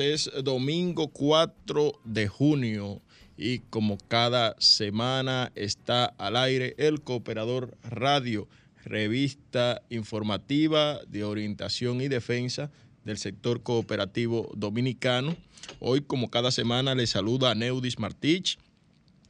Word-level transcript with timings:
Es 0.00 0.30
domingo 0.42 1.08
4 1.08 2.00
de 2.04 2.26
junio 2.26 3.00
y 3.36 3.60
como 3.60 3.96
cada 3.98 4.56
semana 4.58 5.52
está 5.54 6.06
al 6.06 6.36
aire 6.36 6.74
el 6.78 7.02
Cooperador 7.02 7.76
Radio, 7.82 8.48
revista 8.84 9.82
informativa 9.90 11.00
de 11.06 11.22
orientación 11.22 12.00
y 12.00 12.08
defensa 12.08 12.72
del 13.04 13.18
sector 13.18 13.62
cooperativo 13.62 14.50
dominicano. 14.56 15.36
Hoy, 15.78 16.00
como 16.00 16.28
cada 16.28 16.50
semana, 16.50 16.94
le 16.94 17.06
saluda 17.06 17.54
Neudis 17.54 17.98
Martich 17.98 18.58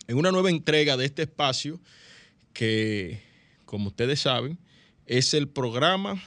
en 0.06 0.16
una 0.16 0.32
nueva 0.32 0.50
entrega 0.50 0.96
de 0.96 1.04
este 1.04 1.22
espacio 1.22 1.78
que, 2.54 3.20
como 3.66 3.88
ustedes 3.88 4.20
saben, 4.20 4.58
es 5.04 5.34
el 5.34 5.48
programa 5.48 6.22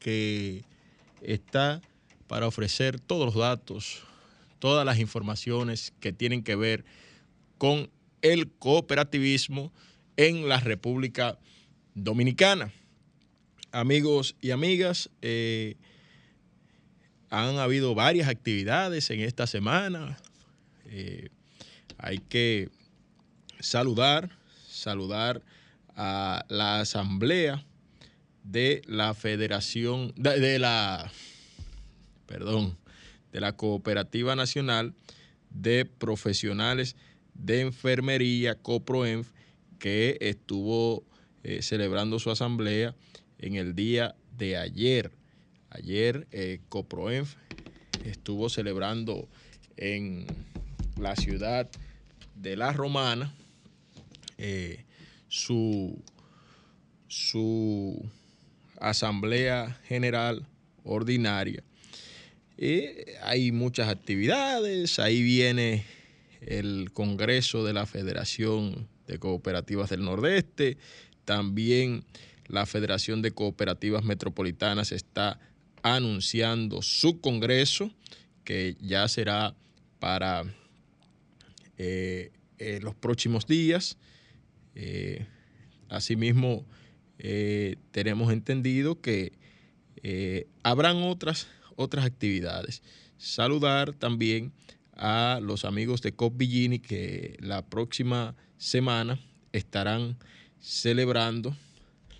que 0.00 0.64
está 1.20 1.80
para 2.26 2.46
ofrecer 2.46 3.00
todos 3.00 3.26
los 3.26 3.34
datos, 3.34 4.02
todas 4.58 4.84
las 4.84 4.98
informaciones 4.98 5.92
que 6.00 6.12
tienen 6.12 6.42
que 6.42 6.56
ver 6.56 6.84
con 7.58 7.90
el 8.22 8.50
cooperativismo 8.50 9.72
en 10.16 10.48
la 10.48 10.60
República 10.60 11.38
Dominicana. 11.94 12.72
Amigos 13.72 14.36
y 14.40 14.50
amigas, 14.50 15.10
eh, 15.22 15.76
han 17.30 17.58
habido 17.58 17.94
varias 17.94 18.28
actividades 18.28 19.10
en 19.10 19.20
esta 19.20 19.46
semana. 19.46 20.18
Eh, 20.86 21.28
hay 21.98 22.18
que 22.18 22.70
saludar, 23.60 24.30
saludar 24.68 25.42
a 25.94 26.44
la 26.48 26.80
asamblea 26.80 27.64
de 28.42 28.82
la 28.86 29.14
Federación, 29.14 30.12
de, 30.16 30.38
de 30.40 30.58
la 30.58 31.10
perdón, 32.26 32.76
de 33.32 33.40
la 33.40 33.56
Cooperativa 33.56 34.36
Nacional 34.36 34.94
de 35.50 35.84
Profesionales 35.84 36.96
de 37.34 37.60
Enfermería, 37.60 38.56
COPROENF, 38.56 39.30
que 39.78 40.18
estuvo 40.20 41.04
eh, 41.42 41.62
celebrando 41.62 42.18
su 42.18 42.30
asamblea 42.30 42.94
en 43.38 43.56
el 43.56 43.74
día 43.74 44.14
de 44.36 44.56
ayer. 44.56 45.12
Ayer 45.70 46.26
eh, 46.30 46.60
COPROENF 46.68 47.36
estuvo 48.04 48.48
celebrando 48.48 49.28
en 49.76 50.26
la 50.98 51.16
ciudad 51.16 51.68
de 52.34 52.56
La 52.56 52.72
Romana 52.72 53.34
eh, 54.38 54.84
su, 55.28 56.02
su 57.08 58.02
asamblea 58.80 59.78
general 59.84 60.46
ordinaria 60.84 61.62
hay 63.22 63.52
muchas 63.52 63.88
actividades, 63.88 64.98
ahí 64.98 65.22
viene 65.22 65.84
el 66.40 66.90
Congreso 66.92 67.64
de 67.64 67.72
la 67.72 67.86
Federación 67.86 68.88
de 69.06 69.18
Cooperativas 69.18 69.90
del 69.90 70.04
Nordeste, 70.04 70.78
también 71.24 72.04
la 72.46 72.66
Federación 72.66 73.22
de 73.22 73.32
Cooperativas 73.32 74.04
Metropolitanas 74.04 74.92
está 74.92 75.40
anunciando 75.82 76.82
su 76.82 77.20
Congreso, 77.20 77.90
que 78.44 78.76
ya 78.80 79.06
será 79.08 79.54
para 79.98 80.44
eh, 81.78 82.30
eh, 82.58 82.80
los 82.82 82.94
próximos 82.94 83.46
días. 83.46 83.98
Eh, 84.74 85.26
asimismo, 85.88 86.64
tenemos 87.90 88.32
entendido 88.32 89.00
que 89.00 89.32
habrán 90.62 90.98
otras 91.02 91.48
otras 91.76 92.04
actividades. 92.04 92.82
Saludar 93.18 93.92
también 93.92 94.52
a 94.94 95.40
los 95.42 95.64
amigos 95.64 96.02
de 96.02 96.12
COP 96.12 96.36
Villini 96.36 96.78
que 96.78 97.36
la 97.40 97.64
próxima 97.64 98.34
semana 98.56 99.20
estarán 99.52 100.16
celebrando, 100.60 101.56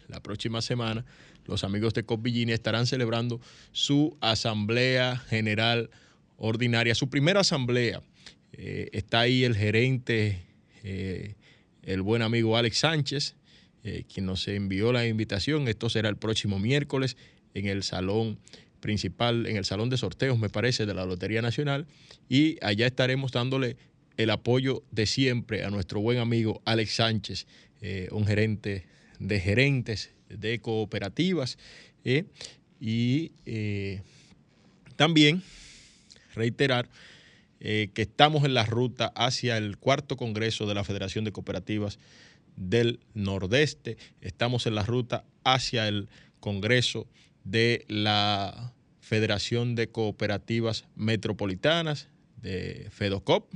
la 0.08 0.22
próxima 0.22 0.62
semana, 0.62 1.04
los 1.46 1.64
amigos 1.64 1.94
de 1.94 2.04
COP 2.04 2.22
Villini 2.22 2.52
estarán 2.52 2.86
celebrando 2.86 3.40
su 3.72 4.16
asamblea 4.20 5.16
general 5.16 5.90
ordinaria, 6.36 6.94
su 6.94 7.08
primera 7.08 7.40
asamblea. 7.40 8.02
Eh, 8.52 8.88
está 8.92 9.20
ahí 9.20 9.44
el 9.44 9.56
gerente, 9.56 10.42
eh, 10.82 11.34
el 11.82 12.02
buen 12.02 12.22
amigo 12.22 12.56
Alex 12.56 12.78
Sánchez, 12.78 13.36
eh, 13.84 14.04
quien 14.12 14.26
nos 14.26 14.46
envió 14.48 14.92
la 14.92 15.06
invitación. 15.06 15.68
Esto 15.68 15.88
será 15.88 16.08
el 16.08 16.16
próximo 16.16 16.58
miércoles 16.58 17.16
en 17.54 17.66
el 17.66 17.82
Salón 17.82 18.38
principal 18.86 19.46
en 19.46 19.56
el 19.56 19.64
salón 19.64 19.90
de 19.90 19.96
sorteos, 19.96 20.38
me 20.38 20.48
parece, 20.48 20.86
de 20.86 20.94
la 20.94 21.04
Lotería 21.04 21.42
Nacional. 21.42 21.88
Y 22.28 22.56
allá 22.64 22.86
estaremos 22.86 23.32
dándole 23.32 23.76
el 24.16 24.30
apoyo 24.30 24.84
de 24.92 25.06
siempre 25.06 25.64
a 25.64 25.70
nuestro 25.70 26.00
buen 26.00 26.18
amigo 26.18 26.62
Alex 26.64 26.94
Sánchez, 26.94 27.48
eh, 27.80 28.06
un 28.12 28.28
gerente 28.28 28.86
de 29.18 29.40
gerentes 29.40 30.12
de 30.28 30.60
cooperativas. 30.60 31.58
Eh, 32.04 32.26
y 32.80 33.32
eh, 33.44 34.02
también 34.94 35.42
reiterar 36.36 36.88
que 37.58 37.90
estamos 37.96 38.44
en 38.44 38.54
la 38.54 38.66
ruta 38.66 39.12
hacia 39.16 39.56
el 39.56 39.78
cuarto 39.78 40.16
Congreso 40.16 40.66
de 40.66 40.74
la 40.74 40.84
Federación 40.84 41.24
de 41.24 41.32
Cooperativas 41.32 41.98
del 42.54 43.00
Nordeste. 43.14 43.96
Estamos 44.20 44.66
en 44.66 44.76
la 44.76 44.84
ruta 44.84 45.24
hacia 45.42 45.88
el 45.88 46.08
Congreso 46.38 47.08
de 47.42 47.84
la 47.88 48.75
Federación 49.06 49.76
de 49.76 49.88
Cooperativas 49.88 50.84
Metropolitanas, 50.96 52.08
de 52.42 52.88
FEDOCOP, 52.90 53.48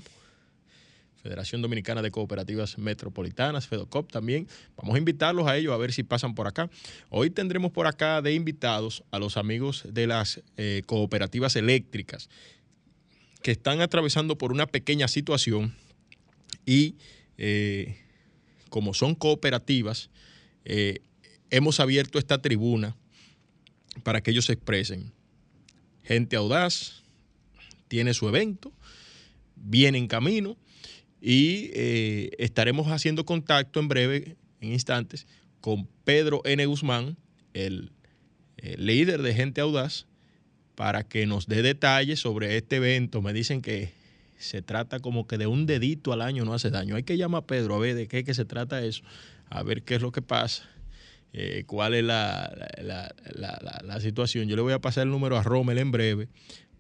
Federación 1.20 1.60
Dominicana 1.60 2.02
de 2.02 2.12
Cooperativas 2.12 2.78
Metropolitanas, 2.78 3.66
FEDOCOP 3.66 4.12
también. 4.12 4.46
Vamos 4.76 4.94
a 4.94 4.98
invitarlos 4.98 5.48
a 5.48 5.56
ellos 5.56 5.74
a 5.74 5.76
ver 5.76 5.92
si 5.92 6.04
pasan 6.04 6.36
por 6.36 6.46
acá. 6.46 6.70
Hoy 7.08 7.30
tendremos 7.30 7.72
por 7.72 7.88
acá 7.88 8.22
de 8.22 8.32
invitados 8.32 9.02
a 9.10 9.18
los 9.18 9.36
amigos 9.36 9.82
de 9.88 10.06
las 10.06 10.40
eh, 10.56 10.82
cooperativas 10.86 11.56
eléctricas 11.56 12.30
que 13.42 13.50
están 13.50 13.80
atravesando 13.80 14.38
por 14.38 14.52
una 14.52 14.68
pequeña 14.68 15.08
situación 15.08 15.74
y 16.64 16.94
eh, 17.38 17.98
como 18.68 18.94
son 18.94 19.16
cooperativas, 19.16 20.10
eh, 20.64 21.00
hemos 21.50 21.80
abierto 21.80 22.20
esta 22.20 22.40
tribuna 22.40 22.96
para 24.04 24.20
que 24.20 24.30
ellos 24.30 24.44
se 24.44 24.52
expresen. 24.52 25.12
Gente 26.10 26.34
audaz, 26.34 27.04
tiene 27.86 28.14
su 28.14 28.26
evento, 28.28 28.72
viene 29.54 29.96
en 29.96 30.08
camino 30.08 30.56
y 31.20 31.70
eh, 31.72 32.30
estaremos 32.40 32.88
haciendo 32.88 33.24
contacto 33.24 33.78
en 33.78 33.86
breve, 33.86 34.36
en 34.60 34.72
instantes, 34.72 35.28
con 35.60 35.86
Pedro 36.02 36.42
N. 36.44 36.66
Guzmán, 36.66 37.16
el, 37.54 37.92
el 38.56 38.86
líder 38.86 39.22
de 39.22 39.34
Gente 39.34 39.60
Audaz, 39.60 40.06
para 40.74 41.04
que 41.04 41.26
nos 41.26 41.46
dé 41.46 41.62
detalles 41.62 42.18
sobre 42.18 42.56
este 42.56 42.76
evento. 42.78 43.22
Me 43.22 43.32
dicen 43.32 43.62
que 43.62 43.92
se 44.36 44.62
trata 44.62 44.98
como 44.98 45.28
que 45.28 45.38
de 45.38 45.46
un 45.46 45.64
dedito 45.64 46.12
al 46.12 46.22
año 46.22 46.44
no 46.44 46.54
hace 46.54 46.70
daño. 46.70 46.96
Hay 46.96 47.04
que 47.04 47.18
llamar 47.18 47.44
a 47.44 47.46
Pedro 47.46 47.76
a 47.76 47.78
ver 47.78 47.94
de 47.94 48.08
qué 48.08 48.34
se 48.34 48.44
trata 48.44 48.84
eso, 48.84 49.04
a 49.48 49.62
ver 49.62 49.84
qué 49.84 49.94
es 49.94 50.02
lo 50.02 50.10
que 50.10 50.22
pasa. 50.22 50.68
Eh, 51.32 51.62
cuál 51.66 51.94
es 51.94 52.04
la, 52.04 52.50
situación. 54.00 54.48
Yo 54.48 54.56
le 54.56 54.62
voy 54.62 54.72
a 54.72 54.80
pasar 54.80 55.04
el 55.04 55.10
número 55.10 55.36
a 55.36 55.42
Rommel 55.42 55.78
en 55.78 55.92
breve 55.92 56.28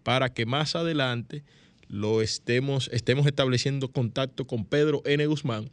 para 0.02 0.32
que 0.32 0.46
más 0.46 0.74
adelante 0.74 1.44
lo 1.88 2.22
estemos, 2.22 2.88
estemos 2.92 3.26
estableciendo 3.26 3.88
contacto 3.88 4.46
con 4.46 4.64
Pedro 4.64 5.02
N. 5.04 5.24
Guzmán 5.26 5.70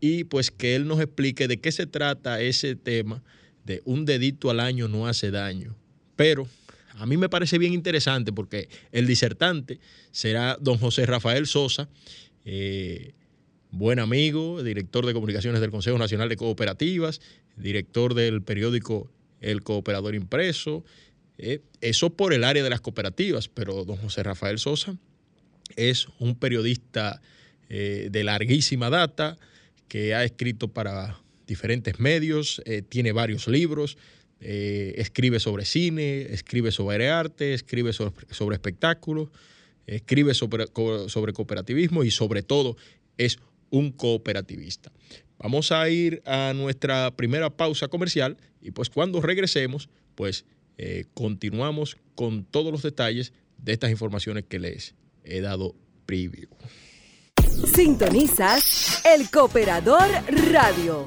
y 0.00 0.24
pues 0.24 0.50
que 0.50 0.76
él 0.76 0.86
nos 0.86 1.00
explique 1.00 1.48
de 1.48 1.58
qué 1.58 1.72
se 1.72 1.86
trata 1.86 2.40
ese 2.40 2.76
tema 2.76 3.22
de 3.64 3.82
un 3.84 4.04
dedito 4.04 4.50
al 4.50 4.60
año 4.60 4.88
no 4.88 5.06
hace 5.06 5.30
daño. 5.30 5.74
Pero 6.16 6.46
a 6.96 7.06
mí 7.06 7.16
me 7.16 7.28
parece 7.28 7.58
bien 7.58 7.72
interesante 7.72 8.32
porque 8.32 8.68
el 8.92 9.06
disertante 9.06 9.80
será 10.12 10.56
don 10.60 10.78
José 10.78 11.06
Rafael 11.06 11.46
Sosa. 11.46 11.88
Eh, 12.44 13.14
buen 13.76 13.98
amigo, 13.98 14.62
director 14.62 15.04
de 15.04 15.12
comunicaciones 15.12 15.60
del 15.60 15.70
Consejo 15.70 15.98
Nacional 15.98 16.28
de 16.28 16.36
Cooperativas, 16.36 17.20
director 17.56 18.14
del 18.14 18.42
periódico 18.42 19.10
El 19.40 19.62
Cooperador 19.62 20.14
Impreso, 20.14 20.84
eh, 21.38 21.60
eso 21.80 22.10
por 22.10 22.32
el 22.32 22.44
área 22.44 22.62
de 22.62 22.70
las 22.70 22.80
cooperativas, 22.80 23.48
pero 23.48 23.84
don 23.84 23.96
José 23.96 24.22
Rafael 24.22 24.58
Sosa 24.58 24.96
es 25.76 26.06
un 26.20 26.36
periodista 26.36 27.20
eh, 27.68 28.08
de 28.10 28.22
larguísima 28.22 28.90
data 28.90 29.36
que 29.88 30.14
ha 30.14 30.22
escrito 30.22 30.68
para 30.68 31.20
diferentes 31.46 31.98
medios, 31.98 32.62
eh, 32.66 32.82
tiene 32.82 33.12
varios 33.12 33.48
libros, 33.48 33.98
escribe 34.40 35.40
sobre 35.40 35.64
cine, 35.64 36.26
escribe 36.30 36.70
sobre 36.70 37.08
arte, 37.08 37.54
escribe 37.54 37.94
sobre, 37.94 38.54
espectáculos, 38.54 39.30
escribe 39.86 40.34
sobre, 40.34 40.66
sobre 41.08 41.32
cooperativismo 41.32 42.04
y 42.04 42.10
sobre 42.10 42.42
todo 42.42 42.76
es 43.16 43.38
un 43.74 43.90
cooperativista. 43.90 44.92
Vamos 45.38 45.72
a 45.72 45.88
ir 45.88 46.22
a 46.24 46.52
nuestra 46.54 47.10
primera 47.16 47.50
pausa 47.50 47.88
comercial 47.88 48.36
y 48.62 48.70
pues 48.70 48.88
cuando 48.88 49.20
regresemos, 49.20 49.88
pues 50.14 50.44
eh, 50.78 51.06
continuamos 51.12 51.96
con 52.14 52.44
todos 52.44 52.70
los 52.70 52.82
detalles 52.82 53.32
de 53.58 53.72
estas 53.72 53.90
informaciones 53.90 54.44
que 54.48 54.60
les 54.60 54.94
he 55.24 55.40
dado 55.40 55.74
preview. 56.06 56.48
Sintonizas 57.74 59.02
el 59.04 59.28
Cooperador 59.30 60.08
Radio. 60.52 61.06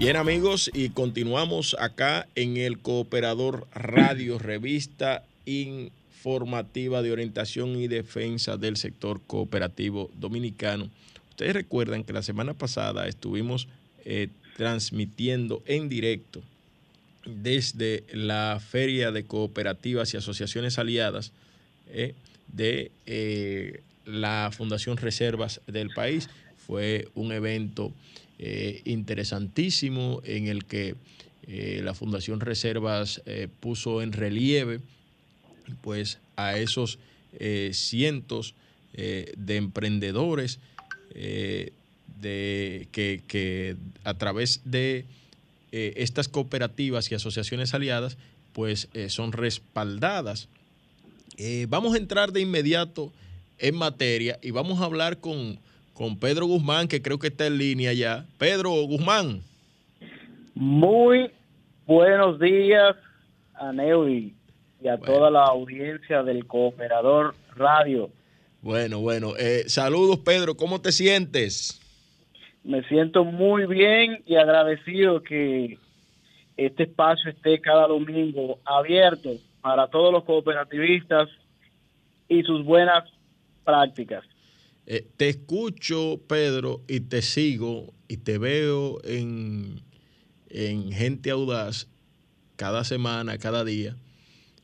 Bien 0.00 0.16
amigos, 0.16 0.70
y 0.72 0.88
continuamos 0.88 1.76
acá 1.78 2.26
en 2.34 2.56
el 2.56 2.78
Cooperador 2.78 3.66
Radio, 3.74 4.38
revista 4.38 5.24
informativa 5.44 7.02
de 7.02 7.12
orientación 7.12 7.78
y 7.78 7.86
defensa 7.86 8.56
del 8.56 8.78
sector 8.78 9.20
cooperativo 9.26 10.10
dominicano. 10.14 10.88
Ustedes 11.28 11.52
recuerdan 11.52 12.04
que 12.04 12.14
la 12.14 12.22
semana 12.22 12.54
pasada 12.54 13.08
estuvimos 13.08 13.68
eh, 14.06 14.28
transmitiendo 14.56 15.62
en 15.66 15.90
directo 15.90 16.40
desde 17.26 18.04
la 18.10 18.58
Feria 18.58 19.12
de 19.12 19.24
Cooperativas 19.24 20.14
y 20.14 20.16
Asociaciones 20.16 20.78
Aliadas 20.78 21.30
eh, 21.88 22.14
de 22.48 22.90
eh, 23.04 23.82
la 24.06 24.50
Fundación 24.50 24.96
Reservas 24.96 25.60
del 25.66 25.90
país. 25.90 26.30
Fue 26.56 27.08
un 27.14 27.32
evento 27.32 27.92
eh, 28.42 28.80
interesantísimo 28.86 30.22
en 30.24 30.46
el 30.46 30.64
que 30.64 30.94
eh, 31.46 31.82
la 31.84 31.92
Fundación 31.92 32.40
Reservas 32.40 33.20
eh, 33.26 33.48
puso 33.60 34.00
en 34.00 34.12
relieve 34.12 34.80
pues 35.82 36.20
a 36.36 36.56
esos 36.56 36.98
cientos 37.72 38.54
de 38.92 39.56
emprendedores 39.56 40.58
de, 41.14 42.88
que, 42.90 43.22
que, 43.28 43.76
a 44.02 44.14
través 44.14 44.62
de 44.64 45.04
estas 45.70 46.28
cooperativas 46.28 47.12
y 47.12 47.14
asociaciones 47.14 47.72
aliadas 47.72 48.16
pues 48.52 48.88
son 49.08 49.30
respaldadas. 49.30 50.48
vamos 51.68 51.94
a 51.94 51.98
entrar 51.98 52.32
de 52.32 52.40
inmediato 52.40 53.12
en 53.58 53.76
materia 53.76 54.40
y 54.42 54.50
vamos 54.50 54.80
a 54.80 54.86
hablar 54.86 55.20
con 55.20 55.60
con 56.00 56.16
Pedro 56.16 56.46
Guzmán, 56.46 56.88
que 56.88 57.02
creo 57.02 57.18
que 57.18 57.26
está 57.26 57.46
en 57.46 57.58
línea 57.58 57.92
ya. 57.92 58.24
Pedro 58.38 58.70
Guzmán. 58.70 59.42
Muy 60.54 61.30
buenos 61.86 62.40
días 62.40 62.96
a 63.52 63.70
Neui 63.70 64.32
y 64.82 64.88
a 64.88 64.96
toda 64.96 65.30
la 65.30 65.44
audiencia 65.44 66.22
del 66.22 66.46
Cooperador 66.46 67.34
Radio. 67.54 68.08
Bueno, 68.62 69.00
bueno. 69.00 69.34
Eh, 69.38 69.64
saludos, 69.66 70.20
Pedro. 70.20 70.56
¿Cómo 70.56 70.80
te 70.80 70.90
sientes? 70.90 71.78
Me 72.64 72.82
siento 72.84 73.22
muy 73.26 73.66
bien 73.66 74.22
y 74.24 74.36
agradecido 74.36 75.22
que 75.22 75.76
este 76.56 76.84
espacio 76.84 77.30
esté 77.30 77.60
cada 77.60 77.86
domingo 77.88 78.58
abierto 78.64 79.32
para 79.60 79.86
todos 79.88 80.10
los 80.10 80.24
cooperativistas 80.24 81.28
y 82.26 82.42
sus 82.42 82.64
buenas 82.64 83.04
prácticas. 83.66 84.24
Eh, 84.92 85.06
te 85.16 85.28
escucho, 85.28 86.20
Pedro, 86.26 86.82
y 86.88 86.98
te 86.98 87.22
sigo 87.22 87.94
y 88.08 88.16
te 88.16 88.38
veo 88.38 89.00
en, 89.04 89.80
Gente 90.50 91.30
Audaz 91.30 91.86
cada 92.56 92.82
semana, 92.82 93.38
cada 93.38 93.64
día. 93.64 93.96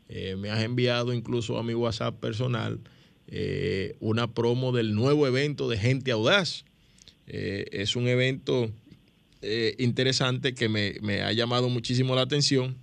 Eh, 0.09 0.35
me 0.35 0.50
has 0.50 0.64
enviado 0.64 1.12
incluso 1.12 1.59
a 1.59 1.62
mi 1.62 1.75
WhatsApp 1.75 2.18
personal 2.18 2.80
eh, 3.28 3.95
una 4.00 4.35
promo 4.35 4.73
del 4.73 4.97
nuevo 4.97 5.28
evento 5.28 5.68
de 5.68 5.78
Gente 5.78 6.11
Audaz. 6.11 6.64
es 7.28 7.95
un 7.95 8.09
evento 8.09 8.73
interesante 9.78 10.56
que 10.56 10.68
me, 10.68 10.97
me 11.02 11.23
ha 11.23 11.33
llamado 11.33 11.68
muchísimo 11.68 12.16
la 12.16 12.23
atención 12.23 12.76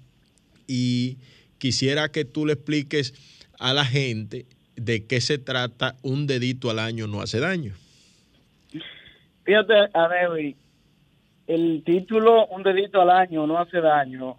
y 0.65 1.17
quisiera 1.57 2.09
que 2.09 2.23
tú 2.23 2.45
le 2.45 2.53
expliques 2.53 3.13
a 3.59 3.73
la 3.73 3.83
gente 3.83 4.45
de 4.75 5.05
qué 5.05 5.21
se 5.21 5.37
trata 5.37 5.95
un 6.03 6.27
dedito 6.27 6.69
al 6.69 6.79
año 6.79 7.07
no 7.07 7.21
hace 7.21 7.39
daño. 7.39 7.73
Fíjate, 9.43 9.73
Anevi, 9.93 10.55
el 11.47 11.83
título 11.85 12.47
Un 12.47 12.63
dedito 12.63 13.01
al 13.01 13.09
año 13.09 13.45
no 13.45 13.59
hace 13.59 13.81
daño 13.81 14.37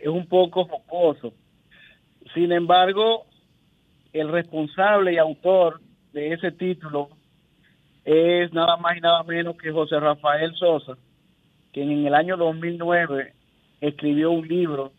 es 0.00 0.08
un 0.08 0.26
poco 0.26 0.64
jocoso. 0.64 1.34
Sin 2.34 2.52
embargo, 2.52 3.26
el 4.12 4.28
responsable 4.30 5.12
y 5.12 5.18
autor 5.18 5.80
de 6.12 6.32
ese 6.32 6.50
título 6.52 7.10
es 8.04 8.52
nada 8.52 8.76
más 8.78 8.96
y 8.96 9.00
nada 9.00 9.22
menos 9.24 9.56
que 9.56 9.70
José 9.70 10.00
Rafael 10.00 10.54
Sosa, 10.54 10.96
quien 11.72 11.90
en 11.90 12.06
el 12.06 12.14
año 12.14 12.36
2009 12.36 13.34
escribió 13.80 14.30
un 14.30 14.48
libro 14.48 14.92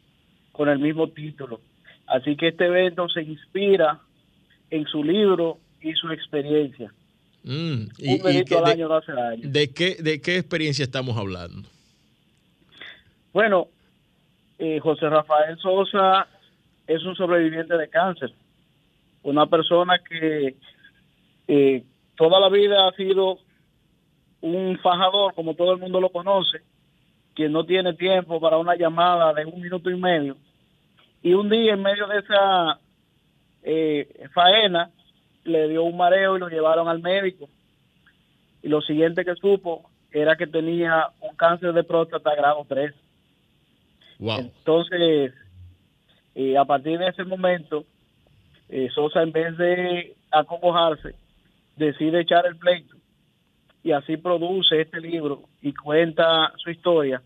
con 0.52 0.70
el 0.70 0.80
mismo 0.80 1.08
título. 1.08 1.60
Así 2.06 2.36
que 2.36 2.50
este 2.50 2.68
evento 2.68 3.10
se 3.10 3.24
inspira 3.24 4.00
en 4.72 4.86
su 4.88 5.04
libro 5.04 5.60
y 5.82 5.94
su 5.94 6.10
experiencia. 6.10 6.92
Mm, 7.44 7.84
y, 7.98 8.22
Un 8.22 8.58
al 8.58 8.66
año 8.66 8.88
no 8.88 8.96
hace 8.96 9.12
daño. 9.12 9.42
¿de 9.44 9.74
qué, 9.74 9.96
¿De 10.02 10.22
qué 10.22 10.38
experiencia 10.38 10.84
estamos 10.84 11.18
hablando? 11.18 11.68
Bueno, 13.34 13.68
eh, 14.58 14.80
José 14.80 15.10
Rafael 15.10 15.58
Sosa 15.58 16.28
es 16.88 17.04
un 17.04 17.16
sobreviviente 17.16 17.76
de 17.78 17.90
cáncer. 17.90 18.34
Una 19.24 19.46
persona 19.48 20.00
que 20.08 20.56
eh, 21.48 21.84
toda 22.16 22.40
la 22.40 22.50
vida 22.50 22.88
ha 22.88 22.92
sido 22.94 23.40
un 24.42 24.78
fajador, 24.80 25.34
como 25.34 25.56
todo 25.56 25.74
el 25.74 25.80
mundo 25.80 26.00
lo 26.00 26.10
conoce, 26.10 26.62
que 27.36 27.48
no 27.50 27.66
tiene 27.66 27.94
tiempo 27.94 28.40
para 28.40 28.58
una 28.58 28.76
llamada 28.76 29.34
de 29.34 29.46
un 29.46 29.62
minuto 29.62 29.90
y 29.90 29.96
medio. 29.96 30.38
Y 31.24 31.34
un 31.34 31.50
día 31.50 31.74
en 31.74 31.82
medio 31.82 32.08
de 32.08 32.20
esa 32.20 32.80
eh, 33.64 34.28
faena, 34.34 34.92
le 35.44 35.68
dio 35.68 35.84
un 35.84 35.98
mareo 35.98 36.36
y 36.36 36.40
lo 36.40 36.50
llevaron 36.50 36.88
al 36.88 37.02
médico. 37.02 37.50
Y 38.62 38.70
lo 38.70 38.82
siguiente 38.82 39.26
que 39.26 39.36
supo 39.36 39.90
era 40.12 40.36
que 40.36 40.48
tenía 40.48 41.10
un 41.22 41.36
cáncer 41.36 41.74
de 41.74 41.84
próstata 41.84 42.36
grado 42.36 42.66
3. 42.68 42.94
Entonces, 44.20 45.34
eh, 46.36 46.58
a 46.58 46.66
partir 46.66 47.00
de 47.00 47.08
ese 47.08 47.24
momento, 47.24 47.86
eh, 48.70 48.90
Sosa 48.94 49.24
en 49.24 49.32
vez 49.32 49.58
de 49.58 50.16
acomojarse, 50.30 51.16
decide 51.76 52.22
echar 52.22 52.46
el 52.46 52.58
pleito 52.58 52.96
y 53.84 53.92
así 53.92 54.18
produce 54.18 54.82
este 54.82 55.02
libro 55.02 55.44
y 55.62 55.74
cuenta 55.74 56.54
su 56.58 56.70
historia, 56.70 57.22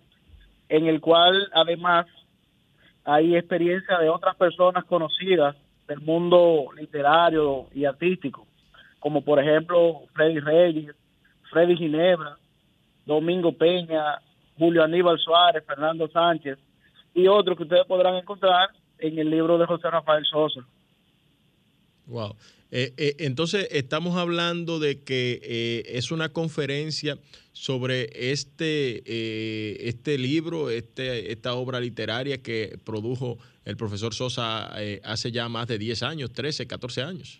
en 0.70 0.88
el 0.88 1.01
cual 1.01 1.50
además 1.54 2.08
hay 3.04 3.36
experiencia 3.36 4.00
de 4.00 4.10
otras 4.10 4.36
personas 4.38 4.86
conocidas 4.86 5.56
del 5.88 6.01
mundo 6.01 6.68
literario 6.77 7.68
y 7.74 7.86
artístico, 7.86 8.48
como 9.00 9.22
por 9.22 9.39
ejemplo 9.39 10.01
Freddy 10.13 10.39
Reyes, 10.39 10.96
Freddy 11.50 11.75
Ginebra, 11.75 12.38
Domingo 13.06 13.51
Peña, 13.51 14.20
Julio 14.58 14.84
Aníbal 14.84 15.20
Suárez, 15.20 15.63
Fernando 15.65 16.08
Sánchez 16.08 16.58
y 17.13 17.27
otros 17.27 17.58
que 17.58 17.63
ustedes 17.63 17.86
podrán 17.86 18.15
encontrar 18.15 18.70
en 19.00 19.20
el 19.20 19.30
libro 19.30 19.58
de 19.58 19.65
José 19.65 19.89
Rafael 19.89 20.25
Sosa. 20.25 20.62
Wow. 22.07 22.35
Eh, 22.71 22.93
eh, 22.97 23.15
entonces, 23.19 23.69
estamos 23.71 24.17
hablando 24.17 24.79
de 24.79 25.03
que 25.03 25.39
eh, 25.41 25.83
es 25.97 26.12
una 26.12 26.29
conferencia 26.29 27.17
sobre 27.53 28.09
este, 28.31 29.88
este 29.88 30.17
libro, 30.17 30.69
este, 30.69 31.31
esta 31.31 31.53
obra 31.53 31.79
literaria 31.79 32.43
que 32.43 32.77
produjo 32.83 33.38
el 33.63 33.77
profesor 33.77 34.13
Sosa 34.13 34.74
hace 35.03 35.31
ya 35.31 35.47
más 35.47 35.67
de 35.67 35.77
10 35.77 36.03
años, 36.03 36.33
13, 36.33 36.67
14 36.67 37.01
años. 37.01 37.39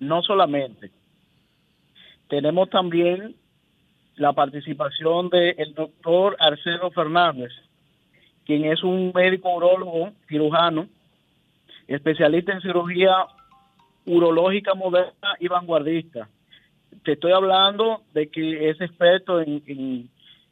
No 0.00 0.20
solamente. 0.22 0.90
Tenemos 2.28 2.68
también 2.70 3.36
la 4.16 4.32
participación 4.32 5.28
del 5.30 5.74
doctor 5.74 6.36
Arcelo 6.40 6.90
Fernández, 6.90 7.52
quien 8.44 8.64
es 8.64 8.82
un 8.82 9.12
médico 9.14 9.54
urologo 9.54 10.10
cirujano, 10.28 10.88
especialista 11.86 12.52
en 12.52 12.62
cirugía 12.62 13.12
urológica 14.06 14.74
moderna 14.74 15.36
y 15.38 15.48
vanguardista. 15.48 16.28
Te 17.04 17.12
estoy 17.12 17.32
hablando 17.32 18.02
de 18.12 18.28
que 18.28 18.70
es 18.70 18.80
experto 18.80 19.40
en, 19.40 20.08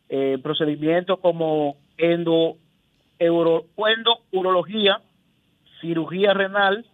eh, 0.08 0.38
procedimientos 0.42 1.18
como 1.20 1.76
endo, 1.96 2.56
euro, 3.18 3.66
urología, 4.32 5.00
cirugía 5.80 6.34
renal, 6.34 6.84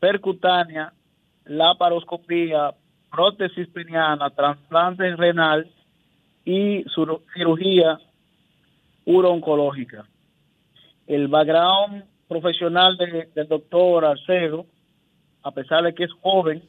percutánea, 0.00 0.92
laparoscopía, 1.44 2.74
prótesis 3.10 3.68
peniana, 3.68 4.30
trasplante 4.30 5.16
renal 5.16 5.70
y 6.44 6.84
cirugía 7.34 7.98
urooncológica. 9.04 10.06
El 11.06 11.28
background 11.28 12.04
profesional 12.28 12.96
del 12.98 13.48
doctor 13.48 14.04
Arcedo, 14.04 14.66
a 15.48 15.50
pesar 15.50 15.82
de 15.82 15.94
que 15.94 16.04
es 16.04 16.12
joven, 16.20 16.62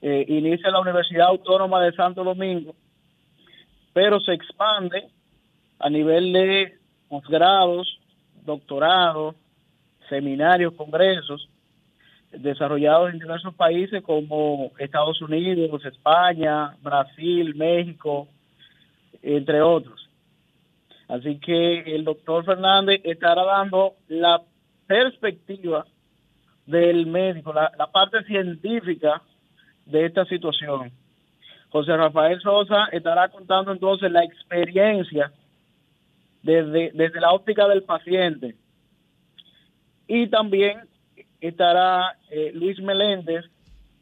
eh, 0.00 0.24
inicia 0.26 0.70
la 0.70 0.80
Universidad 0.80 1.28
Autónoma 1.28 1.82
de 1.82 1.92
Santo 1.92 2.24
Domingo, 2.24 2.74
pero 3.92 4.18
se 4.20 4.32
expande 4.32 5.08
a 5.78 5.90
nivel 5.90 6.32
de 6.32 6.78
posgrados, 7.10 8.00
doctorados, 8.46 9.36
seminarios, 10.08 10.72
congresos, 10.72 11.50
desarrollados 12.30 13.12
en 13.12 13.18
diversos 13.18 13.54
países 13.54 14.02
como 14.02 14.72
Estados 14.78 15.20
Unidos, 15.20 15.84
España, 15.84 16.74
Brasil, 16.80 17.54
México, 17.54 18.26
entre 19.20 19.60
otros. 19.60 20.08
Así 21.08 21.38
que 21.38 21.80
el 21.94 22.04
doctor 22.04 22.42
Fernández 22.46 23.02
estará 23.04 23.44
dando 23.44 23.96
la 24.08 24.40
perspectiva 24.86 25.84
del 26.72 27.06
médico, 27.06 27.52
la, 27.52 27.70
parte 27.92 28.24
científica 28.24 29.22
de 29.84 30.06
esta 30.06 30.24
situación. 30.24 30.90
José 31.68 31.96
Rafael 31.96 32.40
Sosa 32.40 32.86
estará 32.92 33.28
contando 33.28 33.72
entonces 33.72 34.10
la 34.10 34.24
experiencia 34.24 35.30
desde, 36.42 36.90
desde 36.94 37.20
la 37.20 37.32
óptica 37.32 37.68
del 37.68 37.82
paciente. 37.82 38.56
Y 40.06 40.28
también 40.28 40.88
estará 41.40 42.16
eh, 42.30 42.52
Luis 42.54 42.80
Meléndez, 42.80 43.44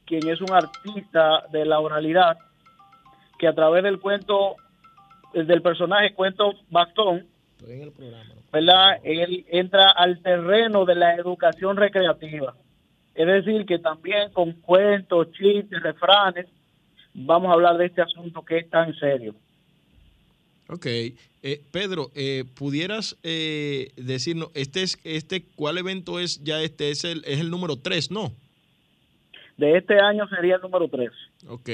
quien 0.06 0.28
es 0.28 0.40
un 0.40 0.52
artista 0.52 1.44
de 1.50 1.64
la 1.64 1.80
oralidad, 1.80 2.38
que 3.38 3.48
a 3.48 3.54
través 3.54 3.82
del 3.82 3.98
cuento, 3.98 4.56
del 5.34 5.62
personaje 5.62 6.14
Cuento 6.14 6.52
Bastón, 6.70 7.26
¿verdad? 8.52 8.98
Él 9.02 9.44
entra 9.48 9.90
al 9.90 10.20
terreno 10.22 10.84
de 10.84 10.94
la 10.94 11.14
educación 11.14 11.76
recreativa. 11.76 12.54
Es 13.14 13.26
decir, 13.26 13.66
que 13.66 13.78
también 13.78 14.32
con 14.32 14.52
cuentos, 14.52 15.30
chistes, 15.32 15.82
refranes, 15.82 16.46
vamos 17.14 17.50
a 17.50 17.54
hablar 17.54 17.76
de 17.76 17.86
este 17.86 18.02
asunto 18.02 18.42
que 18.44 18.58
es 18.58 18.70
tan 18.70 18.94
serio. 18.94 19.34
Ok. 20.68 20.86
Eh, 20.86 21.62
Pedro, 21.72 22.10
eh, 22.14 22.44
¿pudieras 22.54 23.16
eh, 23.22 23.90
decirnos, 23.96 24.50
este 24.54 24.82
es, 24.82 24.98
este, 25.04 25.42
cuál 25.56 25.78
evento 25.78 26.20
es 26.20 26.42
ya 26.44 26.62
este? 26.62 26.90
Es 26.90 27.04
el, 27.04 27.24
es 27.26 27.40
el 27.40 27.50
número 27.50 27.76
3, 27.76 28.10
¿no? 28.10 28.32
De 29.56 29.76
este 29.76 29.98
año 29.98 30.28
sería 30.28 30.56
el 30.56 30.62
número 30.62 30.88
3. 30.88 31.10
Ok. 31.48 31.68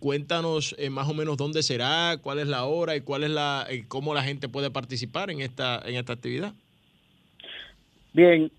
Cuéntanos 0.00 0.74
más 0.90 1.08
o 1.08 1.14
menos 1.14 1.36
dónde 1.36 1.62
será, 1.62 2.16
cuál 2.20 2.38
es 2.38 2.48
la 2.48 2.64
hora 2.64 2.96
y 2.96 3.00
cuál 3.00 3.24
es 3.24 3.30
la, 3.30 3.66
cómo 3.88 4.14
la 4.14 4.22
gente 4.22 4.48
puede 4.48 4.70
participar 4.70 5.30
en 5.30 5.40
esta, 5.40 5.80
en 5.84 5.96
esta 5.96 6.12
actividad. 6.12 6.52
Bien, 8.12 8.50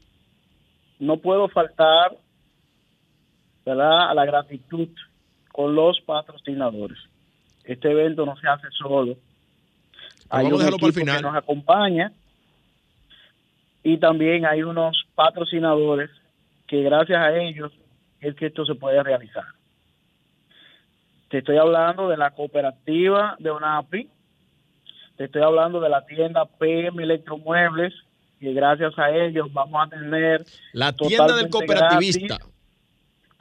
no 0.99 1.17
puedo 1.17 1.49
faltar 1.49 2.17
¿verdad? 3.65 4.09
a 4.09 4.13
la 4.13 4.25
gratitud 4.25 4.89
con 5.51 5.75
los 5.75 5.99
patrocinadores. 6.01 6.97
Este 7.63 7.91
evento 7.91 8.25
no 8.25 8.35
se 8.37 8.47
hace 8.47 8.67
solo. 8.71 9.17
Hay 10.29 10.45
un 10.45 10.61
equipo 10.61 10.91
que 10.91 11.03
nos 11.03 11.35
acompaña 11.35 12.11
y 13.83 13.97
también 13.97 14.45
hay 14.45 14.63
unos 14.63 15.05
patrocinadores 15.15 16.09
que 16.67 16.83
gracias 16.83 17.19
a 17.19 17.37
ellos 17.37 17.71
es 18.21 18.35
que 18.35 18.47
esto 18.47 18.65
se 18.65 18.75
puede 18.75 19.01
realizar. 19.03 19.45
Te 21.29 21.39
estoy 21.39 21.57
hablando 21.57 22.09
de 22.09 22.17
la 22.17 22.31
cooperativa 22.31 23.35
de 23.37 23.51
UNAPI, 23.51 24.09
te 25.15 25.25
estoy 25.25 25.43
hablando 25.43 25.79
de 25.79 25.89
la 25.89 26.03
tienda 26.05 26.45
PM 26.45 27.03
Electromuebles, 27.03 27.93
que 28.39 28.51
gracias 28.53 28.97
a 28.97 29.11
ellos 29.11 29.51
vamos 29.53 29.85
a 29.85 29.89
tener... 29.89 30.43
La 30.73 30.91
tienda 30.93 31.35
del 31.35 31.49
cooperativista. 31.49 32.37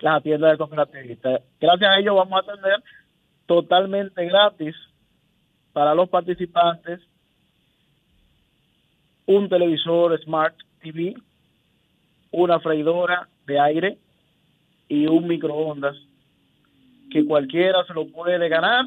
la 0.00 0.20
tienda 0.20 0.48
del 0.48 0.58
cooperativista. 0.58 1.40
Gracias 1.58 1.90
a 1.90 1.98
ellos 1.98 2.14
vamos 2.14 2.42
a 2.42 2.54
tener 2.54 2.82
totalmente 3.46 4.26
gratis 4.26 4.74
para 5.72 5.94
los 5.94 6.10
participantes 6.10 7.00
un 9.24 9.48
televisor 9.48 10.20
Smart 10.22 10.56
TV, 10.82 11.14
una 12.32 12.60
freidora 12.60 13.28
de 13.46 13.60
aire 13.60 13.98
y 14.88 15.06
un 15.06 15.26
microondas 15.26 15.96
que 17.10 17.24
cualquiera 17.24 17.84
se 17.86 17.94
lo 17.94 18.06
puede 18.08 18.48
ganar 18.48 18.86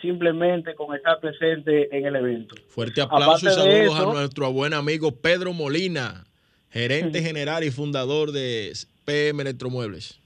simplemente 0.00 0.74
con 0.74 0.94
estar 0.94 1.18
presente 1.20 1.96
en 1.96 2.06
el 2.06 2.16
evento. 2.16 2.54
Fuerte 2.68 3.00
aplauso 3.00 3.46
y 3.46 3.52
saludos 3.52 4.00
a 4.00 4.04
nuestro 4.04 4.52
buen 4.52 4.74
amigo 4.74 5.12
Pedro 5.12 5.52
Molina, 5.52 6.24
gerente 6.70 7.20
general 7.22 7.64
y 7.64 7.70
fundador 7.70 8.32
de 8.32 8.72
PM 9.04 9.42
Electromuebles. 9.42 10.20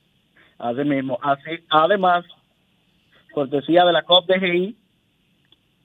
Así 0.58 0.84
mismo. 0.84 1.18
Así, 1.22 1.50
además, 1.70 2.24
cortesía 3.32 3.84
de 3.84 3.92
la 3.92 4.02
COP 4.02 4.28
DGI, 4.28 4.76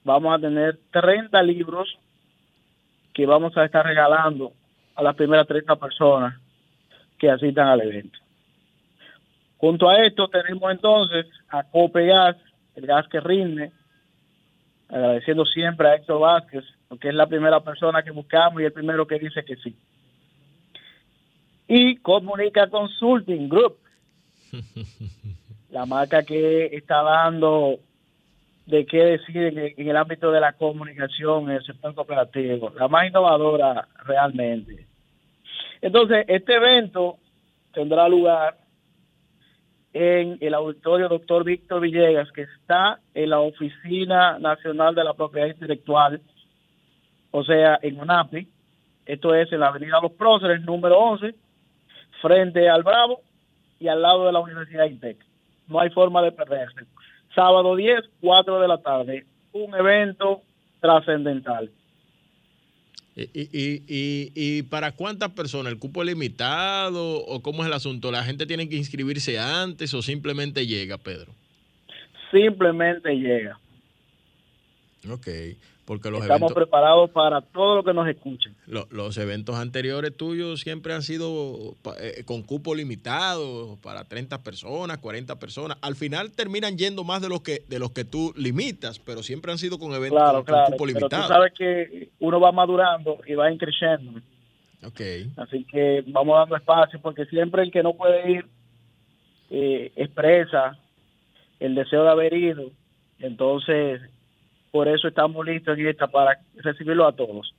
vamos 0.04 0.34
a 0.34 0.40
tener 0.40 0.78
30 0.92 1.42
libros 1.42 1.88
que 3.14 3.26
vamos 3.26 3.56
a 3.56 3.64
estar 3.64 3.84
regalando 3.84 4.52
a 4.94 5.02
las 5.02 5.16
primeras 5.16 5.46
30 5.46 5.76
personas 5.76 6.34
que 7.18 7.30
asistan 7.30 7.68
al 7.68 7.80
evento. 7.80 8.18
Junto 9.58 9.88
a 9.88 10.06
esto 10.06 10.28
tenemos 10.28 10.70
entonces 10.70 11.26
a 11.48 11.64
Cope 11.64 12.06
Gas, 12.06 12.36
el 12.76 12.86
gas 12.86 13.06
que 13.08 13.20
rinde, 13.20 13.72
agradeciendo 14.88 15.44
siempre 15.44 15.88
a 15.88 15.94
Héctor 15.96 16.20
Vázquez, 16.20 16.64
porque 16.88 17.08
es 17.08 17.14
la 17.14 17.26
primera 17.26 17.60
persona 17.60 18.02
que 18.02 18.12
buscamos 18.12 18.62
y 18.62 18.64
el 18.64 18.72
primero 18.72 19.06
que 19.06 19.18
dice 19.18 19.44
que 19.44 19.56
sí. 19.56 19.76
Y 21.66 21.96
Comunica 21.96 22.70
Consulting 22.70 23.48
Group, 23.48 23.76
la 25.70 25.84
marca 25.84 26.22
que 26.22 26.66
está 26.66 27.02
dando 27.02 27.80
de 28.64 28.86
qué 28.86 28.98
decir 28.98 29.58
en, 29.76 29.88
el 29.88 29.96
ámbito 29.96 30.30
de 30.30 30.40
la 30.40 30.52
comunicación 30.52 31.50
en 31.50 31.56
el 31.56 31.64
sector 31.64 31.94
cooperativo, 31.94 32.70
la 32.78 32.86
más 32.86 33.08
innovadora 33.08 33.88
realmente. 34.04 34.86
Entonces, 35.80 36.24
este 36.28 36.54
evento 36.54 37.16
tendrá 37.72 38.08
lugar 38.08 38.56
en 39.92 40.38
el 40.40 40.54
auditorio 40.54 41.08
doctor 41.08 41.44
Víctor 41.44 41.80
Villegas, 41.80 42.30
que 42.32 42.42
está 42.42 43.00
en 43.14 43.30
la 43.30 43.40
Oficina 43.40 44.38
Nacional 44.38 44.94
de 44.94 45.04
la 45.04 45.14
Propiedad 45.14 45.48
Intelectual, 45.48 46.20
o 47.30 47.44
sea, 47.44 47.78
en 47.82 48.00
UNAPI. 48.00 48.48
Esto 49.06 49.34
es 49.34 49.50
en 49.52 49.60
la 49.60 49.68
Avenida 49.68 50.00
Los 50.02 50.12
Próceres, 50.12 50.60
número 50.62 50.98
11, 50.98 51.34
frente 52.20 52.68
al 52.68 52.82
Bravo 52.82 53.20
y 53.80 53.88
al 53.88 54.02
lado 54.02 54.26
de 54.26 54.32
la 54.32 54.40
Universidad 54.40 54.84
INTEC 54.84 55.28
no 55.68 55.80
hay 55.80 55.90
forma 55.90 56.22
de 56.22 56.32
perderse. 56.32 56.86
Sábado 57.34 57.76
10, 57.76 58.00
4 58.20 58.60
de 58.60 58.68
la 58.68 58.78
tarde, 58.78 59.26
un 59.52 59.74
evento 59.74 60.42
trascendental. 60.80 61.70
¿Y, 63.18 63.82
y, 64.34 64.62
para 64.62 64.92
cuántas 64.92 65.30
personas? 65.32 65.72
¿El 65.72 65.78
cupo 65.78 66.02
es 66.02 66.08
limitado 66.08 67.24
o 67.24 67.42
cómo 67.42 67.62
es 67.62 67.66
el 67.66 67.72
asunto? 67.72 68.12
¿La 68.12 68.22
gente 68.22 68.46
tiene 68.46 68.68
que 68.68 68.76
inscribirse 68.76 69.38
antes 69.38 69.92
o 69.92 70.02
simplemente 70.02 70.66
llega, 70.66 70.98
Pedro? 70.98 71.34
Simplemente 72.30 73.10
llega. 73.14 73.58
Ok. 75.10 75.26
Porque 75.88 76.10
los 76.10 76.20
Estamos 76.20 76.52
preparados 76.52 77.08
para 77.12 77.40
todo 77.40 77.76
lo 77.76 77.82
que 77.82 77.94
nos 77.94 78.06
escuchen. 78.06 78.54
los 78.66 79.16
eventos 79.16 79.56
anteriores 79.56 80.14
tuyos 80.14 80.60
siempre 80.60 80.92
han 80.92 81.00
sido 81.00 81.76
eh, 81.98 82.24
con 82.26 82.42
cupo 82.42 82.74
limitado 82.74 83.78
para 83.82 84.04
30 84.04 84.42
personas, 84.42 84.98
40 84.98 85.38
personas. 85.38 85.78
Al 85.80 85.96
final 85.96 86.30
terminan 86.32 86.76
yendo 86.76 87.04
más 87.04 87.22
de 87.22 87.30
los 87.30 87.40
que 87.40 87.62
de 87.70 87.78
los 87.78 87.92
que 87.92 88.04
tú 88.04 88.34
limitas, 88.36 88.98
pero 88.98 89.22
siempre 89.22 89.50
han 89.50 89.56
sido 89.56 89.78
con 89.78 89.92
eventos 89.94 90.44
con, 90.44 90.72
cupo 90.72 90.84
limitado. 90.84 91.08
Pero 91.08 91.22
tú 91.22 91.28
sabes 91.28 91.52
que 91.56 92.10
uno 92.18 92.38
va 92.38 92.52
madurando 92.52 93.20
y 93.26 93.32
va 93.32 93.46
creciendo. 93.56 94.20
Okay. 94.84 95.32
Así 95.38 95.64
que 95.64 96.04
vamos 96.08 96.36
dando 96.36 96.56
espacio 96.56 97.00
porque 97.00 97.24
siempre 97.24 97.62
el 97.62 97.72
que 97.72 97.82
no 97.82 97.94
puede 97.94 98.30
ir 98.30 98.46
eh, 99.48 99.90
expresa 99.96 100.78
el 101.58 101.74
deseo 101.74 102.02
de 102.04 102.10
haber 102.10 102.34
ido. 102.34 102.72
Entonces 103.20 104.02
por 104.70 104.88
eso 104.88 105.08
estamos 105.08 105.44
listos 105.46 105.78
en 105.78 105.88
esta 105.88 106.06
para 106.06 106.40
recibirlo 106.56 107.06
a 107.06 107.12
todos. 107.12 107.54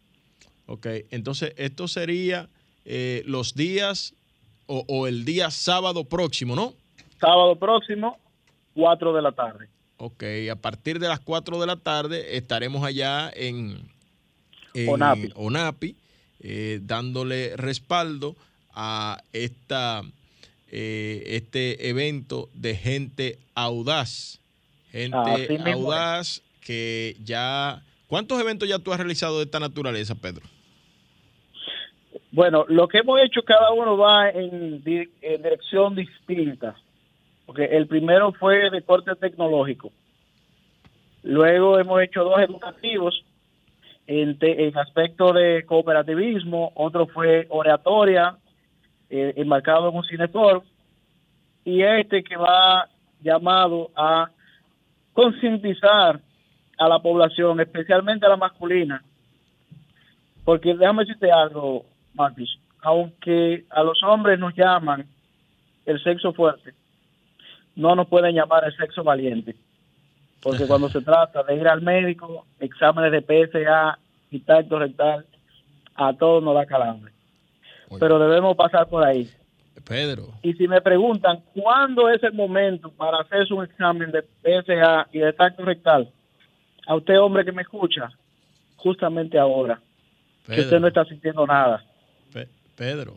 Ok, 0.66 0.88
entonces 1.10 1.54
esto 1.58 1.88
sería 1.88 2.48
eh, 2.86 3.24
los 3.26 3.56
días 3.56 4.14
o, 4.68 5.08
el 5.08 5.26
día 5.26 5.50
sábado 5.50 6.04
próximo, 6.04 6.56
¿no? 6.56 6.76
Sábado 7.20 7.56
próximo, 7.56 8.20
4 8.76 9.14
de 9.14 9.22
la 9.24 9.32
tarde. 9.32 9.68
Ok, 9.98 10.24
a 10.52 10.56
partir 10.56 11.00
de 11.00 11.08
las 11.08 11.20
4 11.20 11.60
de 11.60 11.66
la 11.66 11.76
tarde 11.76 12.38
estaremos 12.38 12.84
allá 12.84 13.32
en, 13.36 13.90
Onapi. 14.88 15.32
Onapi 15.36 15.96
eh, 16.42 16.80
dándole 16.84 17.58
respaldo 17.58 18.36
a 18.72 19.24
esta, 19.34 20.04
eh, 20.72 21.24
este 21.26 21.90
evento 21.90 22.50
de 22.54 22.76
gente 22.76 23.40
audaz. 23.56 24.40
Gente 24.92 25.60
audaz 25.66 26.44
que 26.70 27.16
ya... 27.24 27.82
¿Cuántos 28.08 28.40
eventos 28.40 28.70
ya 28.70 28.78
tú 28.78 28.94
has 28.94 29.00
realizado 29.00 29.40
de 29.40 29.46
esta 29.46 29.60
naturaleza, 29.60 30.14
Pedro? 30.14 30.46
Bueno, 32.32 32.64
lo 32.68 32.88
que 32.88 33.00
hemos 33.00 33.20
hecho 33.24 33.42
cada 33.42 33.72
uno 33.72 33.98
va 33.98 34.30
en, 34.30 34.84
dirección 34.84 35.96
distinta. 35.96 36.76
Porque 37.48 37.66
el 37.66 37.88
primero 37.88 38.34
fue 38.34 38.70
de 38.70 38.84
corte 38.84 39.16
tecnológico. 39.16 39.92
Luego 41.24 41.80
hemos 41.80 42.04
hecho 42.04 42.24
dos 42.24 42.40
educativos 42.40 43.26
en, 44.06 44.38
aspecto 44.78 45.34
de 45.34 45.66
cooperativismo. 45.66 46.72
Otro 46.76 47.08
fue 47.08 47.48
oratoria, 47.50 48.38
eh, 49.10 49.34
enmarcado 49.38 49.90
en 49.90 49.96
un 49.96 50.04
cinefor. 50.04 50.62
Y 51.66 51.82
este 51.82 52.24
que 52.24 52.38
va 52.38 52.88
llamado 53.24 53.90
a 53.96 54.30
concientizar 55.14 56.22
a 56.80 56.88
la 56.88 57.00
población, 57.00 57.60
especialmente 57.60 58.26
a 58.26 58.30
la 58.30 58.38
masculina. 58.38 59.04
Porque 60.46 60.74
déjame 60.74 61.04
decirte 61.04 61.32
algo, 61.32 61.86
Marcus, 62.14 62.60
aunque 62.82 63.66
a 63.70 63.84
los 63.84 64.02
hombres 64.04 64.40
nos 64.40 64.56
llaman 64.56 65.06
el 65.86 66.02
sexo 66.02 66.34
fuerte, 66.34 66.74
no 67.76 67.96
nos 67.96 68.08
pueden 68.08 68.34
llamar 68.34 68.64
el 68.66 68.76
sexo 68.76 69.04
valiente. 69.04 69.56
Porque 70.42 70.66
cuando 70.68 70.90
se 70.90 71.02
trata 71.02 71.44
de 71.44 71.56
ir 71.56 71.68
al 71.68 71.82
médico, 71.82 72.46
exámenes 72.60 73.12
de 73.12 73.22
PSA 73.22 74.00
y 74.32 74.40
tacto 74.40 74.80
rectal, 74.80 75.26
a 75.96 76.14
todos 76.14 76.42
nos 76.42 76.56
da 76.56 76.66
calambre. 76.66 77.12
Pero 78.00 78.20
debemos 78.20 78.56
pasar 78.56 78.88
por 78.88 79.04
ahí. 79.04 79.30
Pedro. 79.86 80.28
Y 80.44 80.54
si 80.54 80.68
me 80.68 80.82
preguntan 80.82 81.42
cuándo 81.54 82.10
es 82.10 82.22
el 82.24 82.34
momento 82.34 82.92
para 82.92 83.22
hacerse 83.22 83.54
un 83.54 83.64
examen 83.64 84.12
de 84.12 84.22
PSA 84.22 85.08
y 85.12 85.20
de 85.20 85.34
tacto 85.34 85.66
rectal, 85.66 86.10
a 86.90 86.96
usted 86.96 87.20
hombre 87.20 87.46
que 87.46 87.52
me 87.52 87.62
escucha, 87.62 88.10
justamente 88.76 89.38
ahora, 89.38 89.80
que 90.44 90.62
usted 90.62 90.80
no 90.80 90.88
está 90.88 91.06
sintiendo 91.06 91.46
nada. 91.46 91.86
Pedro. 92.76 93.14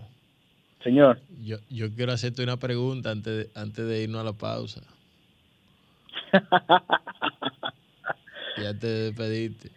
Señor. 0.84 1.20
Yo, 1.40 1.56
yo 1.70 1.86
quiero 1.94 2.12
hacerte 2.12 2.42
una 2.42 2.58
pregunta 2.58 3.10
antes 3.10 3.34
de, 3.34 3.58
antes 3.58 3.86
de 3.86 4.02
irnos 4.02 4.20
a 4.20 4.24
la 4.24 4.32
pausa. 4.34 4.82
ya 8.58 8.78
te 8.78 8.86
despediste. 8.86 9.70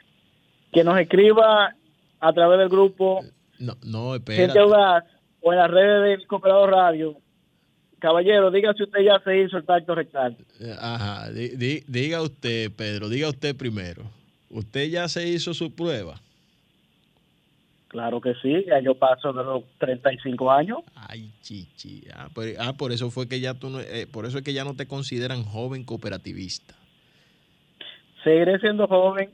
Que 0.73 0.83
nos 0.83 0.99
escriba 0.99 1.73
a 2.19 2.33
través 2.33 2.59
del 2.59 2.67
grupo. 2.67 3.21
No, 3.59 3.75
no, 3.85 4.15
espera. 4.15 4.51
o 5.41 5.53
en 5.53 5.59
las 5.59 5.71
redes 5.71 6.19
del 6.19 6.27
Cooperador 6.27 6.71
Radio. 6.71 7.15
Caballero, 7.99 8.51
diga 8.51 8.73
si 8.73 8.83
usted 8.83 9.01
ya 9.01 9.19
se 9.23 9.41
hizo 9.41 9.57
el 9.57 9.65
tacto 9.65 9.95
rectal. 9.95 10.37
Ajá, 10.79 11.31
diga 11.31 12.21
usted, 12.21 12.71
Pedro, 12.75 13.09
diga 13.09 13.29
usted 13.29 13.55
primero. 13.55 14.03
¿Usted 14.49 14.89
ya 14.89 15.07
se 15.07 15.27
hizo 15.27 15.53
su 15.53 15.73
prueba? 15.73 16.19
Claro 17.87 18.19
que 18.19 18.33
sí, 18.41 18.65
ya 18.67 18.79
yo 18.81 18.95
paso 18.95 19.31
de 19.31 19.43
los 19.43 19.63
35 19.77 20.51
años. 20.51 20.79
Ay, 20.95 21.31
chichi. 21.41 22.03
Ah, 22.13 22.27
por, 22.33 22.45
ah, 22.59 22.73
por 22.73 22.91
eso 22.91 23.09
fue 23.09 23.29
que 23.29 23.39
ya 23.39 23.53
tú 23.53 23.69
no, 23.69 23.79
eh, 23.79 24.05
por 24.11 24.25
eso 24.25 24.37
es 24.37 24.43
que 24.43 24.51
ya 24.51 24.65
no 24.65 24.75
te 24.75 24.85
consideran 24.85 25.43
joven 25.43 25.85
cooperativista. 25.85 26.75
Seguiré 28.23 28.59
siendo 28.59 28.87
joven. 28.87 29.29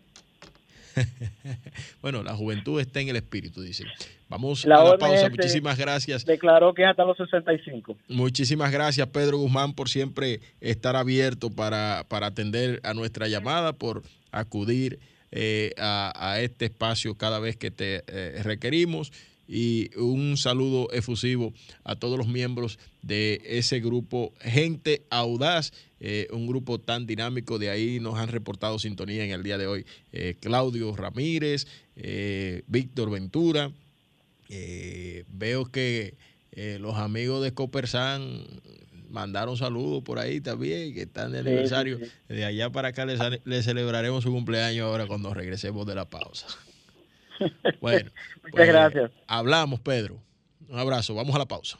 bueno, 2.02 2.24
la 2.24 2.36
juventud 2.36 2.80
está 2.80 3.00
en 3.00 3.10
el 3.10 3.16
espíritu, 3.16 3.62
dice. 3.62 3.86
Vamos 4.30 4.66
a 4.66 4.70
la 4.70 4.98
pausa. 4.98 5.30
Muchísimas 5.30 5.78
gracias. 5.78 6.26
Declaró 6.26 6.74
que 6.74 6.84
es 6.84 6.90
hasta 6.90 7.04
los 7.04 7.18
65. 7.18 7.98
Muchísimas 8.08 8.72
gracias, 8.72 9.08
Pedro 9.08 9.38
Guzmán, 9.38 9.74
por 9.74 9.90
siempre 9.90 10.40
estar 10.62 10.96
abierto 10.96 11.50
para, 11.50 12.06
para 12.08 12.28
atender 12.28 12.80
a 12.84 12.94
nuestra 12.94 13.28
llamada, 13.28 13.74
por 13.74 14.04
acudir 14.32 15.00
eh, 15.32 15.74
a, 15.78 16.40
este 16.42 16.66
espacio 16.66 17.16
cada 17.16 17.40
vez 17.40 17.56
que 17.56 17.72
te 17.72 18.04
eh, 18.08 18.42
requerimos 18.44 19.12
y 19.48 19.90
un 19.98 20.38
saludo 20.38 20.88
efusivo 20.92 21.54
a 21.84 21.96
todos 21.96 22.18
los 22.18 22.28
miembros 22.28 22.80
de 23.02 23.42
ese 23.46 23.80
grupo 23.80 24.34
Gente 24.40 25.04
Audaz, 25.10 25.74
eh, 26.02 26.28
un 26.32 26.48
grupo 26.48 26.80
tan 26.80 27.08
dinámico, 27.08 27.60
de 27.60 27.70
ahí 27.70 28.00
nos 28.02 28.18
han 28.18 28.28
reportado 28.28 28.80
sintonía 28.80 29.24
en 29.24 29.32
el 29.32 29.44
día 29.44 29.58
de 29.58 29.68
hoy 29.68 29.86
Claudio 30.42 30.94
Ramírez, 30.96 31.68
Víctor 32.68 33.10
Ventura, 33.10 33.72
veo 35.30 35.66
que 35.66 36.16
los 36.80 36.98
amigos 36.98 37.44
de 37.44 37.54
Copersan 37.54 38.46
mandaron 39.12 39.58
saludos 39.58 40.04
por 40.04 40.20
ahí 40.20 40.42
también, 40.42 40.94
que 40.94 41.04
están 41.04 41.32
de 41.32 41.40
aniversario. 41.40 42.00
De 42.28 42.46
allá 42.46 42.70
para 42.70 42.90
acá 42.90 43.06
le, 43.06 43.64
celebraremos 43.64 44.24
su 44.24 44.32
cumpleaños 44.32 44.86
ahora 44.86 45.06
cuando 45.06 45.34
regresemos 45.34 45.86
de 45.86 45.96
la 45.96 46.10
pausa. 46.10 46.48
Bueno, 47.82 48.12
muchas 48.36 48.52
pues, 48.52 48.68
gracias. 48.68 49.12
Hablamos, 49.26 49.80
Pedro. 49.80 50.22
Un 50.70 50.78
abrazo. 50.78 51.16
Vamos 51.16 51.34
a 51.34 51.40
la 51.40 51.48
pausa. 51.48 51.80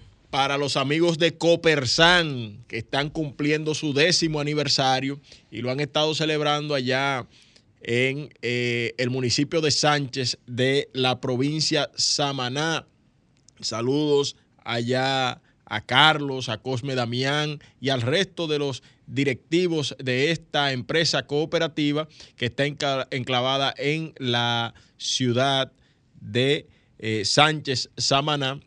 para 0.31 0.57
los 0.57 0.77
amigos 0.77 1.19
de 1.19 1.37
Copersan, 1.37 2.63
que 2.69 2.77
están 2.77 3.09
cumpliendo 3.09 3.75
su 3.75 3.93
décimo 3.93 4.39
aniversario 4.39 5.19
y 5.51 5.61
lo 5.61 5.69
han 5.69 5.81
estado 5.81 6.15
celebrando 6.15 6.73
allá 6.73 7.27
en 7.81 8.33
eh, 8.41 8.93
el 8.97 9.09
municipio 9.09 9.59
de 9.59 9.71
Sánchez 9.71 10.39
de 10.47 10.89
la 10.93 11.19
provincia 11.19 11.91
Samaná. 11.95 12.87
Saludos 13.59 14.37
allá 14.63 15.41
a 15.65 15.85
Carlos, 15.85 16.47
a 16.47 16.59
Cosme 16.59 16.95
Damián 16.95 17.59
y 17.81 17.89
al 17.89 18.01
resto 18.01 18.47
de 18.47 18.59
los 18.59 18.83
directivos 19.07 19.97
de 19.99 20.31
esta 20.31 20.71
empresa 20.71 21.27
cooperativa 21.27 22.07
que 22.37 22.45
está 22.45 22.63
enclavada 22.65 23.73
en 23.77 24.13
la 24.17 24.73
ciudad 24.97 25.73
de 26.21 26.67
eh, 26.99 27.25
Sánchez 27.25 27.89
Samaná 27.97 28.61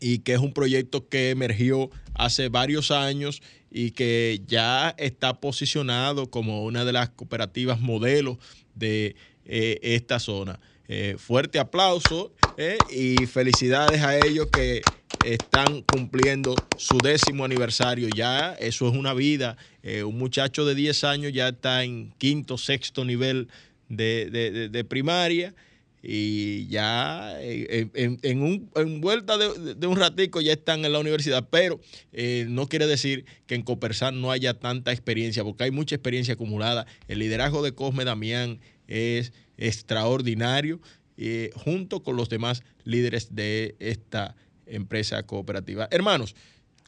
y 0.00 0.18
que 0.18 0.34
es 0.34 0.40
un 0.40 0.52
proyecto 0.52 1.08
que 1.08 1.30
emergió 1.30 1.90
hace 2.14 2.48
varios 2.48 2.90
años 2.90 3.42
y 3.70 3.90
que 3.90 4.40
ya 4.46 4.94
está 4.98 5.40
posicionado 5.40 6.30
como 6.30 6.64
una 6.64 6.84
de 6.84 6.92
las 6.92 7.10
cooperativas 7.10 7.80
modelos 7.80 8.38
de 8.74 9.16
eh, 9.44 9.78
esta 9.82 10.18
zona. 10.18 10.58
Eh, 10.88 11.16
fuerte 11.18 11.58
aplauso 11.58 12.32
eh, 12.56 12.78
y 12.90 13.26
felicidades 13.26 14.02
a 14.02 14.16
ellos 14.16 14.46
que 14.52 14.82
están 15.24 15.82
cumpliendo 15.82 16.54
su 16.76 16.98
décimo 16.98 17.44
aniversario. 17.44 18.08
Ya 18.14 18.52
eso 18.54 18.88
es 18.88 18.96
una 18.96 19.12
vida. 19.12 19.56
un 20.04 20.16
muchacho 20.18 20.64
de 20.64 20.74
10 20.74 21.04
años 21.04 21.32
ya 21.32 21.48
está 21.48 21.82
en 21.84 22.12
quinto, 22.18 22.58
sexto 22.58 23.04
nivel 23.04 23.48
de 23.88 24.86
primaria 24.88 25.54
y 26.02 26.68
ya 26.68 27.34
eh, 27.40 27.88
en, 27.94 28.42
un, 28.42 29.00
vuelta 29.00 29.36
de, 29.38 29.86
un 29.86 29.96
ratico 29.96 30.40
ya 30.40 30.52
están 30.52 30.84
en 30.84 30.92
la 30.92 31.00
universidad, 31.00 31.48
pero 31.50 31.80
eh, 32.12 32.46
no 32.48 32.68
quiere 32.68 32.86
decir 32.86 33.24
que 33.46 33.54
en 33.54 33.62
Copersan 33.62 34.20
no 34.20 34.30
haya 34.30 34.54
tanta 34.54 34.92
experiencia, 34.92 35.42
porque 35.42 35.64
hay 35.64 35.70
mucha 35.70 35.94
experiencia 35.94 36.34
acumulada. 36.34 36.86
El 37.08 37.18
liderazgo 37.18 37.62
de 37.62 37.72
Cosme 37.72 38.04
Damián 38.04 38.60
es 38.86 39.32
extraordinario, 39.56 40.80
eh, 41.16 41.50
junto 41.54 42.02
con 42.02 42.16
los 42.16 42.28
demás 42.28 42.62
líderes 42.84 43.34
de 43.34 43.74
esta 43.78 44.36
empresa 44.66 45.22
cooperativa. 45.22 45.88
Hermanos, 45.90 46.36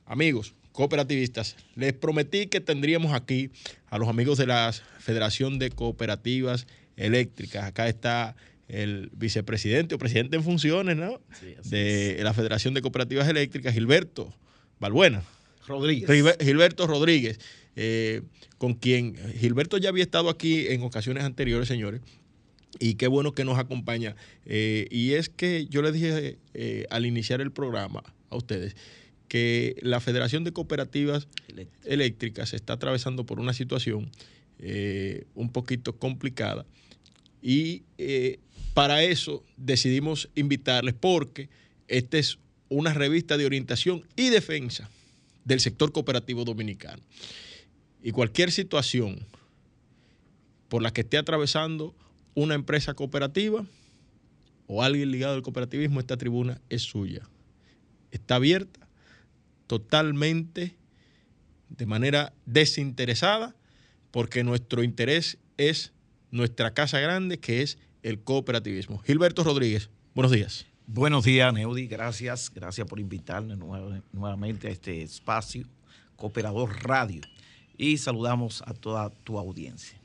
amigos, 0.05 0.55
cooperativistas, 0.73 1.57
les 1.75 1.93
prometí 1.93 2.47
que 2.47 2.61
tendríamos 2.61 3.15
aquí 3.15 3.51
a 3.89 3.99
los 3.99 4.09
amigos 4.09 4.39
de 4.39 4.47
la 4.47 4.73
Federación 4.99 5.59
de 5.59 5.71
Cooperativas 5.71 6.67
Eléctricas. 6.97 7.65
Acá 7.65 7.89
está 7.89 8.37
el 8.69 9.11
vicepresidente 9.13 9.95
o 9.95 9.99
presidente 9.99 10.37
en 10.37 10.45
funciones 10.45 10.97
¿no? 10.97 11.21
de 11.65 12.21
la 12.23 12.35
Federación 12.35 12.75
de 12.75 12.83
Cooperativas 12.83 13.29
Eléctricas, 13.29 13.75
Gilberto 13.75 14.33
Balbuena. 14.79 15.23
Rodríguez. 15.67 16.09
Gilberto 16.41 16.87
Rodríguez, 16.87 17.39
eh, 17.77 18.23
con 18.57 18.75
quien 18.75 19.17
Gilberto 19.39 19.77
ya 19.79 19.91
había 19.91 20.03
estado 20.03 20.31
aquí 20.31 20.69
en 20.69 20.83
ocasiones 20.83 21.25
anteriores, 21.25 21.69
señores, 21.69 22.01
y 22.79 22.95
qué 22.95 23.07
bueno 23.07 23.33
que 23.33 23.45
nos 23.45 23.59
acompaña. 23.59 24.17
Eh, 24.45 24.87
y 24.91 25.13
es 25.13 25.29
que 25.29 25.67
yo 25.67 25.83
les 25.83 25.93
dije 25.93 26.39
eh, 26.55 26.87
al 26.91 27.07
iniciar 27.07 27.41
el 27.41 27.53
programa 27.53 28.03
a 28.31 28.37
ustedes 28.37 28.77
que 29.29 29.77
la 29.83 30.01
Federación 30.01 30.43
de 30.45 30.53
Cooperativas 30.53 31.29
Eléctricas 31.85 32.55
está 32.55 32.75
atravesando 32.75 33.27
por 33.27 33.41
una 33.41 33.53
situación 33.53 34.11
eh, 34.59 35.25
un 35.35 35.51
poquito 35.51 35.97
complicada 35.97 36.65
y 37.43 37.83
para 38.79 39.03
eso 39.03 39.45
decidimos 39.57 40.31
invitarles 40.37 40.95
porque 40.95 41.49
esta 41.89 42.17
es 42.17 42.39
una 42.69 42.95
revista 42.95 43.37
de 43.37 43.45
orientación 43.45 44.05
y 44.15 44.29
defensa 44.29 44.89
del 45.45 45.59
sector 45.59 45.91
cooperativo 45.91 46.45
dominicano. 46.45 47.03
Y 48.05 48.13
cualquier 48.13 48.53
situación 48.53 49.27
por 50.69 50.81
la 50.81 50.93
que 50.93 51.01
esté 51.01 51.19
atravesando 51.19 51.93
una 52.37 52.55
empresa 52.55 52.95
cooperativa 52.95 53.67
o 54.69 54.85
alguien 54.85 55.11
ligado 55.11 55.35
al 55.35 55.43
cooperativismo, 55.43 55.99
esta 55.99 56.17
tribuna 56.17 56.61
es 56.69 56.83
suya. 56.83 57.29
Está 58.13 58.37
abierta 58.37 58.87
totalmente, 59.67 60.77
de 61.69 61.87
manera 61.87 62.33
desinteresada, 62.47 63.57
porque 64.13 64.45
nuestro 64.45 64.85
interés 64.85 65.37
es 65.57 65.91
nuestra 66.31 66.75
casa 66.75 67.01
grande, 67.01 67.41
que 67.41 67.63
es 67.63 67.77
el 68.03 68.21
cooperativismo. 68.21 68.99
Gilberto 68.99 69.45
Rodríguez, 69.45 69.91
buenos 70.15 70.33
días. 70.33 70.67
Buenos 70.87 71.25
días, 71.25 71.53
Neudi. 71.53 71.87
Gracias. 71.87 72.51
Gracias 72.55 72.87
por 72.87 72.99
invitarme 72.99 73.57
nuevamente 73.57 74.69
a 74.69 74.71
este 74.71 75.03
espacio, 75.03 75.67
Cooperador 76.17 76.83
Radio. 76.83 77.21
Y 77.77 77.99
saludamos 77.99 78.63
a 78.67 78.73
toda 78.73 79.11
tu 79.11 79.39
audiencia. 79.39 79.99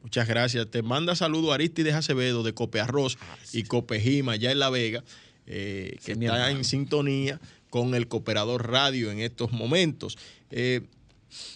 Muchas 0.00 0.28
gracias. 0.28 0.70
Te 0.70 0.82
manda 0.82 1.16
saludo 1.16 1.52
Aristides 1.52 1.94
Acevedo 1.94 2.44
de 2.44 2.54
Cope 2.54 2.80
Arroz 2.80 3.18
ah, 3.20 3.36
y 3.52 3.64
Cope 3.64 4.00
Jima, 4.00 4.32
allá 4.32 4.52
en 4.52 4.60
La 4.60 4.70
Vega, 4.70 5.02
eh, 5.46 5.98
que 6.04 6.12
está 6.12 6.50
en 6.50 6.64
sintonía 6.64 7.40
con 7.68 7.94
el 7.94 8.06
Cooperador 8.06 8.70
Radio 8.70 9.10
en 9.10 9.18
estos 9.18 9.50
momentos. 9.52 10.16
Eh, 10.50 10.82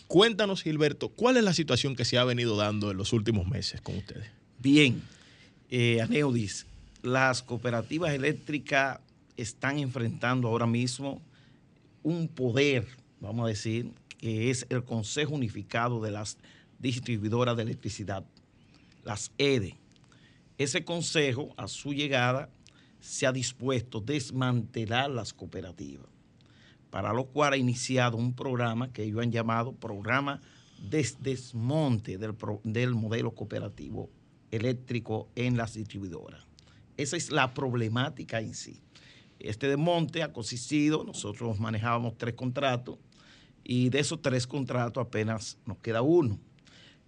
cuéntanos, 0.08 0.62
Gilberto, 0.62 1.08
¿cuál 1.08 1.36
es 1.36 1.44
la 1.44 1.54
situación 1.54 1.94
que 1.94 2.04
se 2.04 2.18
ha 2.18 2.24
venido 2.24 2.56
dando 2.56 2.90
en 2.90 2.96
los 2.96 3.12
últimos 3.12 3.46
meses 3.46 3.80
con 3.80 3.96
ustedes? 3.96 4.26
Bien, 4.58 5.00
eh, 5.74 6.02
Aneudis, 6.02 6.66
las 7.00 7.42
cooperativas 7.42 8.12
eléctricas 8.12 9.00
están 9.38 9.78
enfrentando 9.78 10.48
ahora 10.48 10.66
mismo 10.66 11.22
un 12.02 12.28
poder, 12.28 12.86
vamos 13.20 13.46
a 13.46 13.48
decir, 13.48 13.90
que 14.18 14.50
es 14.50 14.66
el 14.68 14.84
Consejo 14.84 15.34
Unificado 15.34 16.02
de 16.02 16.10
las 16.10 16.36
Distribuidoras 16.78 17.56
de 17.56 17.62
Electricidad 17.62 18.22
las 19.02 19.32
EDE. 19.38 19.78
Ese 20.58 20.84
consejo, 20.84 21.54
a 21.56 21.66
su 21.68 21.94
llegada, 21.94 22.50
se 23.00 23.26
ha 23.26 23.32
dispuesto 23.32 23.98
a 23.98 24.02
desmantelar 24.02 25.08
las 25.08 25.32
cooperativas, 25.32 26.06
para 26.90 27.14
lo 27.14 27.24
cual 27.24 27.54
ha 27.54 27.56
iniciado 27.56 28.18
un 28.18 28.34
programa 28.34 28.92
que 28.92 29.04
ellos 29.04 29.22
han 29.22 29.32
llamado 29.32 29.72
Programa 29.72 30.42
de 30.90 31.08
Desmonte 31.20 32.18
del 32.18 32.94
Modelo 32.94 33.30
Cooperativo 33.30 34.10
Eléctrico 34.52 35.28
en 35.34 35.56
las 35.56 35.74
distribuidoras. 35.74 36.46
Esa 36.96 37.16
es 37.16 37.32
la 37.32 37.52
problemática 37.52 38.40
en 38.40 38.54
sí. 38.54 38.80
Este 39.40 39.66
desmonte 39.66 40.22
ha 40.22 40.32
consistido, 40.32 41.02
nosotros 41.02 41.58
manejábamos 41.58 42.16
tres 42.16 42.34
contratos 42.34 42.98
y 43.64 43.88
de 43.88 43.98
esos 43.98 44.22
tres 44.22 44.46
contratos 44.46 45.04
apenas 45.04 45.58
nos 45.66 45.78
queda 45.78 46.02
uno. 46.02 46.38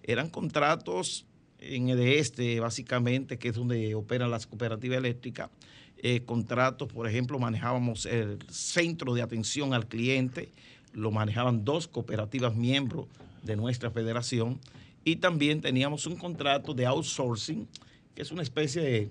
Eran 0.02 0.28
contratos 0.30 1.26
en 1.61 1.88
el 1.88 2.00
este, 2.00 2.59
básicamente, 2.61 3.38
que 3.38 3.48
es 3.48 3.54
donde 3.54 3.94
operan 3.94 4.30
las 4.30 4.46
cooperativas 4.46 4.98
eléctricas, 4.98 5.50
eh, 5.98 6.24
contratos, 6.24 6.92
por 6.92 7.09
ejemplo, 7.09 7.38
manejábamos 7.38 8.04
el 8.07 8.38
centro 8.50 9.14
de 9.14 9.22
atención 9.22 9.72
al 9.72 9.87
cliente, 9.87 10.50
lo 10.92 11.11
manejaban 11.11 11.64
dos 11.64 11.88
cooperativas 11.88 12.54
miembros 12.54 13.07
de 13.42 13.57
nuestra 13.57 13.90
federación, 13.90 14.61
y 15.04 15.16
también 15.16 15.60
teníamos 15.60 16.06
un 16.06 16.16
contrato 16.16 16.72
de 16.74 16.86
outsourcing, 16.86 17.68
que 18.14 18.22
es 18.22 18.30
una 18.30 18.42
especie 18.42 18.82
de, 18.82 19.10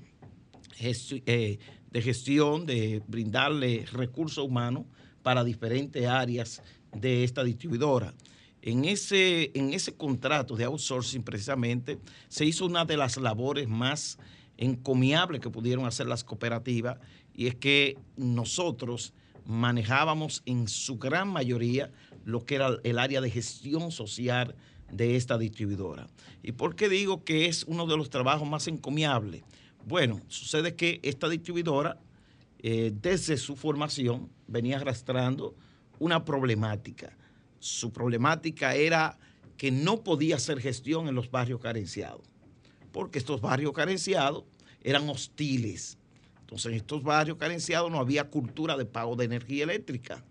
eh, 1.25 1.59
de 1.91 2.01
gestión, 2.01 2.65
de 2.65 3.01
brindarle 3.07 3.85
recursos 3.91 4.43
humanos 4.43 4.85
para 5.21 5.43
diferentes 5.43 6.05
áreas 6.05 6.61
de 6.93 7.23
esta 7.23 7.43
distribuidora. 7.43 8.13
En 8.61 8.85
ese, 8.85 9.51
en 9.53 9.73
ese 9.73 9.93
contrato 9.95 10.55
de 10.55 10.63
outsourcing 10.63 11.23
precisamente 11.23 11.99
se 12.29 12.45
hizo 12.45 12.65
una 12.65 12.85
de 12.85 12.97
las 12.97 13.17
labores 13.17 13.67
más 13.67 14.17
encomiables 14.57 15.41
que 15.41 15.49
pudieron 15.49 15.85
hacer 15.85 16.07
las 16.07 16.23
cooperativas 16.23 16.97
y 17.35 17.47
es 17.47 17.55
que 17.55 17.97
nosotros 18.15 19.13
manejábamos 19.45 20.41
en 20.45 20.67
su 20.67 20.97
gran 20.97 21.27
mayoría 21.27 21.91
lo 22.23 22.45
que 22.45 22.55
era 22.55 22.77
el 22.83 22.99
área 22.99 23.19
de 23.19 23.29
gestión 23.29 23.91
social 23.91 24.55
de 24.91 25.15
esta 25.15 25.37
distribuidora. 25.37 26.07
¿Y 26.41 26.51
por 26.53 26.75
qué 26.75 26.89
digo 26.89 27.23
que 27.23 27.47
es 27.47 27.63
uno 27.63 27.85
de 27.87 27.97
los 27.97 28.09
trabajos 28.09 28.47
más 28.47 28.67
encomiables? 28.67 29.43
Bueno, 29.85 30.21
sucede 30.27 30.75
que 30.75 30.99
esta 31.03 31.29
distribuidora, 31.29 31.99
eh, 32.59 32.91
desde 32.93 33.37
su 33.37 33.55
formación, 33.55 34.29
venía 34.47 34.77
arrastrando 34.77 35.55
una 35.99 36.23
problemática 36.23 37.17
su 37.63 37.93
problemática 37.93 38.75
era 38.75 39.17
que 39.55 39.71
no 39.71 40.03
podía 40.03 40.35
hacer 40.35 40.59
gestión 40.59 41.07
en 41.07 41.15
los 41.15 41.31
barrios 41.31 41.61
carenciados, 41.61 42.21
porque 42.91 43.19
estos 43.19 43.39
barrios 43.39 43.71
carenciados 43.71 44.43
eran 44.81 45.07
hostiles. 45.07 45.97
Entonces 46.41 46.71
en 46.71 46.77
estos 46.77 47.03
barrios 47.03 47.37
carenciados 47.37 47.89
no 47.89 47.99
había 47.99 48.29
cultura 48.29 48.75
de 48.75 48.83
pago 48.83 49.15
de 49.15 49.25
energía 49.25 49.63
eléctrica. 49.63 50.25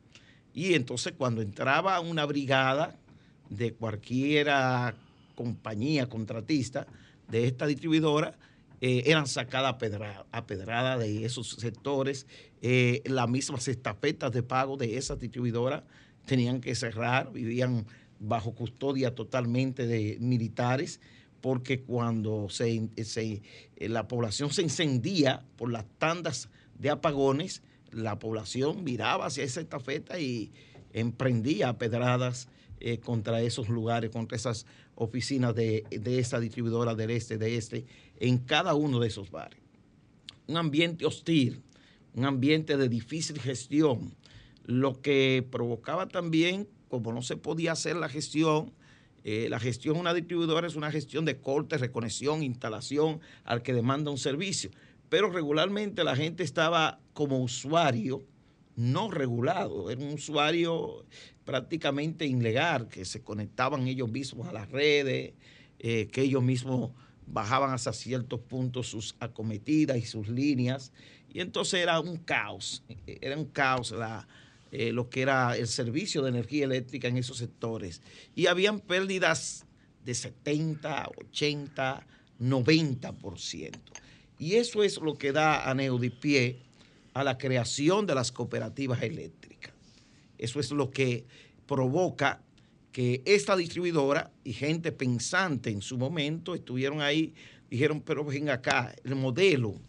Y 0.53 0.75
entonces 0.75 1.15
cuando 1.17 1.41
entraba 1.41 1.99
una 2.01 2.27
brigada 2.27 3.01
de 3.57 3.73
cualquiera 3.75 4.95
compañía 5.35 6.09
contratista 6.09 6.87
de 7.29 7.47
esta 7.47 7.67
distribuidora, 7.67 8.37
eh, 8.81 9.05
eran 9.07 9.27
sacadas 9.27 9.75
a 10.33 10.47
pedrada, 10.47 10.99
de 10.99 11.25
esos 11.25 11.51
sectores, 11.51 12.27
eh, 12.63 13.03
las 13.05 13.29
mismas 13.29 13.69
estafetas 13.69 14.33
de 14.33 14.43
pago 14.43 14.77
de 14.77 14.97
esa 14.97 15.17
distribuidora 15.17 15.85
tenían 16.27 16.61
que 16.61 16.75
cerrar, 16.75 17.33
vivían 17.33 17.87
bajo 18.19 18.55
custodia 18.55 19.15
totalmente 19.15 19.87
de 19.87 20.17
militares, 20.21 21.01
porque 21.41 21.83
cuando 21.83 22.49
se, 22.51 22.89
eh, 22.97 23.89
la 23.89 24.09
población 24.09 24.53
se 24.53 24.63
encendía 24.63 25.45
por 25.57 25.71
las 25.71 25.85
tandas 25.99 26.49
de 26.79 26.91
apagones, 26.91 27.63
la 27.91 28.19
población 28.19 28.85
miraba 28.85 29.27
hacia 29.27 29.45
esa 29.45 29.61
estafeta 29.61 30.19
y 30.19 30.51
emprendía 30.93 31.79
pedradas 31.79 32.49
eh, 32.85 32.99
contra 32.99 33.41
esos 33.41 33.69
lugares, 33.69 34.11
contra 34.11 34.37
esas 34.37 34.67
oficinas 34.97 35.55
de, 35.55 35.85
de 35.91 36.19
esa 36.19 36.41
distribuidora 36.41 36.97
del 36.97 37.11
este, 37.11 37.39
de 37.39 37.57
este, 37.57 37.87
en 38.19 38.39
cada 38.39 38.75
uno 38.75 38.99
de 38.99 39.07
esos 39.07 39.31
barrios. 39.31 39.63
Un 40.49 40.57
ambiente 40.57 41.07
hostil, 41.07 41.63
un 42.15 42.25
ambiente 42.25 42.77
de 42.77 42.89
difícil 42.89 43.41
gestión, 43.41 44.17
lo 44.65 45.01
que 45.01 45.47
provocaba 45.49 46.09
también, 46.09 46.69
como 46.89 47.13
no 47.13 47.23
se 47.23 47.37
podía 47.37 47.71
hacer 47.71 47.95
la 47.95 48.09
gestión, 48.09 48.73
eh, 49.23 49.47
la 49.49 49.61
gestión 49.61 49.95
de 49.95 50.01
una 50.01 50.15
distribuidora 50.15 50.67
es 50.67 50.75
una 50.75 50.91
gestión 50.91 51.25
de 51.25 51.39
corte, 51.39 51.79
reconexión, 51.79 52.43
instalación 52.43 53.21
al 53.45 53.63
que 53.63 53.73
demanda 53.73 54.11
un 54.11 54.19
servicio. 54.19 54.71
Pero 55.09 55.31
regularmente 55.31 56.03
la 56.03 56.17
gente 56.17 56.43
estaba 56.43 56.99
como 57.13 57.39
usuario 57.39 58.25
no 58.77 59.11
regulado, 59.11 59.91
era 59.91 60.01
un 60.01 60.15
usuario 60.15 61.05
prácticamente 61.45 62.27
ilegal, 62.27 62.89
que 62.89 63.05
se 63.05 63.23
conectaban 63.23 63.87
ellos 63.87 64.09
mismos 64.11 64.49
a 64.49 64.53
las 64.53 64.71
redes, 64.71 65.35
eh, 65.79 66.09
que 66.09 66.23
ellos 66.23 66.43
mismos 66.43 66.93
bajaban 67.27 67.73
hasta 67.73 67.93
ciertos 67.93 68.41
puntos 68.41 68.89
sus 68.89 69.17
acometidas 69.21 69.97
y 69.97 70.03
sus 70.03 70.29
líneas. 70.29 70.93
Y 71.33 71.41
entonces 71.41 71.81
era 71.81 72.01
un 72.01 72.17
caos, 72.17 72.85
era 73.07 73.37
un 73.37 73.47
caos 73.47 73.93
la, 73.93 74.29
eh, 74.71 74.93
lo 74.93 75.11
que 75.11 75.23
era 75.23 75.57
el 75.57 75.67
servicio 75.67 76.23
de 76.23 76.31
energía 76.31 76.65
eléctrica 76.65 77.09
en 77.09 77.19
esos 77.19 77.39
sectores. 77.39 78.01
Y 78.35 78.47
habían 78.47 78.81
pérdidas 78.81 79.67
de 80.05 80.15
70, 80.15 81.11
80, 81.31 82.07
90%. 82.41 83.71
Y 84.39 84.55
eso 84.55 84.83
es 84.83 84.99
lo 84.99 85.15
que 85.15 85.33
da 85.33 85.69
a 85.69 85.75
Neudipié 85.75 86.59
a 87.15 87.25
la 87.25 87.39
creación 87.39 88.07
de 88.07 88.15
las 88.15 88.33
cooperativas 88.33 89.03
eléctricas. 89.03 89.73
Eso 90.39 90.61
es 90.61 90.71
lo 90.71 90.91
que 90.91 91.27
provoca 91.67 92.43
que 92.91 93.23
esta 93.25 93.57
distribuidora 93.57 94.31
y 94.45 94.53
gente 94.53 94.93
pensante 94.93 95.71
en 95.71 95.81
su 95.81 95.97
momento 95.97 96.55
estuvieron 96.55 97.01
ahí, 97.01 97.35
dijeron, 97.71 98.01
pero 98.03 98.25
ven 98.25 98.51
acá, 98.51 98.95
el 99.05 99.15
modelo 99.15 99.81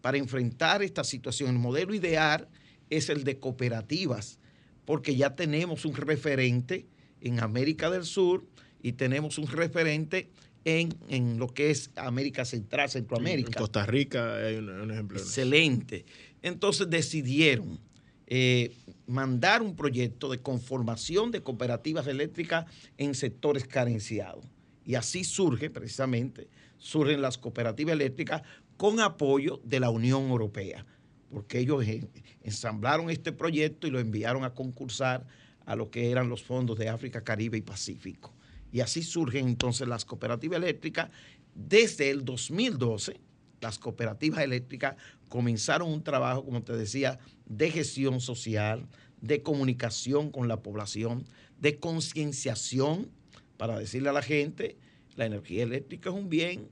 para 0.00 0.18
enfrentar 0.18 0.82
esta 0.82 1.02
situación, 1.02 1.50
el 1.50 1.58
modelo 1.58 1.94
ideal 1.94 2.48
es 2.90 3.08
el 3.08 3.24
de 3.24 3.38
cooperativas, 3.38 4.38
porque 4.84 5.16
ya 5.16 5.34
tenemos 5.34 5.84
un 5.84 5.96
referente 5.96 6.86
en 7.20 7.40
América 7.40 7.90
del 7.90 8.04
Sur 8.04 8.44
y 8.82 8.92
tenemos 8.92 9.38
un 9.38 9.46
referente 9.46 10.28
en, 10.64 11.38
lo 11.38 11.48
que 11.48 11.70
es 11.70 11.90
América 11.96 12.44
Central, 12.44 12.88
Centroamérica. 12.90 13.48
En 13.48 13.54
Costa 13.54 13.86
Rica 13.86 14.36
hay 14.36 14.56
un, 14.56 14.90
ejemplo. 14.90 15.18
Excelente. 15.18 16.04
Entonces 16.44 16.90
decidieron 16.90 17.80
eh, 18.26 18.76
mandar 19.06 19.62
un 19.62 19.74
proyecto 19.74 20.28
de 20.28 20.42
conformación 20.42 21.30
de 21.30 21.42
cooperativas 21.42 22.06
eléctricas 22.06 22.66
en 22.98 23.14
sectores 23.14 23.66
carenciados. 23.66 24.44
Y 24.84 24.94
así 24.96 25.24
surge 25.24 25.70
precisamente, 25.70 26.48
surgen 26.76 27.22
las 27.22 27.38
cooperativas 27.38 27.94
eléctricas 27.94 28.42
con 28.76 29.00
apoyo 29.00 29.58
de 29.64 29.80
la 29.80 29.88
Unión 29.88 30.28
Europea, 30.28 30.84
porque 31.30 31.60
ellos 31.60 31.82
ensamblaron 32.42 33.08
este 33.08 33.32
proyecto 33.32 33.86
y 33.86 33.90
lo 33.90 33.98
enviaron 33.98 34.44
a 34.44 34.52
concursar 34.52 35.26
a 35.64 35.74
lo 35.74 35.90
que 35.90 36.10
eran 36.10 36.28
los 36.28 36.42
fondos 36.42 36.78
de 36.78 36.90
África, 36.90 37.24
Caribe 37.24 37.56
y 37.56 37.62
Pacífico. 37.62 38.34
Y 38.70 38.80
así 38.80 39.02
surgen 39.02 39.48
entonces 39.48 39.88
las 39.88 40.04
cooperativas 40.04 40.58
eléctricas. 40.58 41.08
Desde 41.54 42.10
el 42.10 42.22
2012, 42.22 43.18
las 43.62 43.78
cooperativas 43.78 44.44
eléctricas 44.44 44.96
comenzaron 45.34 45.92
un 45.92 46.04
trabajo, 46.04 46.44
como 46.44 46.62
te 46.62 46.76
decía, 46.76 47.18
de 47.46 47.68
gestión 47.68 48.20
social, 48.20 48.86
de 49.20 49.42
comunicación 49.42 50.30
con 50.30 50.46
la 50.46 50.62
población, 50.62 51.24
de 51.58 51.80
concienciación 51.80 53.10
para 53.56 53.76
decirle 53.76 54.10
a 54.10 54.12
la 54.12 54.22
gente, 54.22 54.76
la 55.16 55.26
energía 55.26 55.64
eléctrica 55.64 56.10
es 56.10 56.14
un 56.14 56.28
bien 56.28 56.68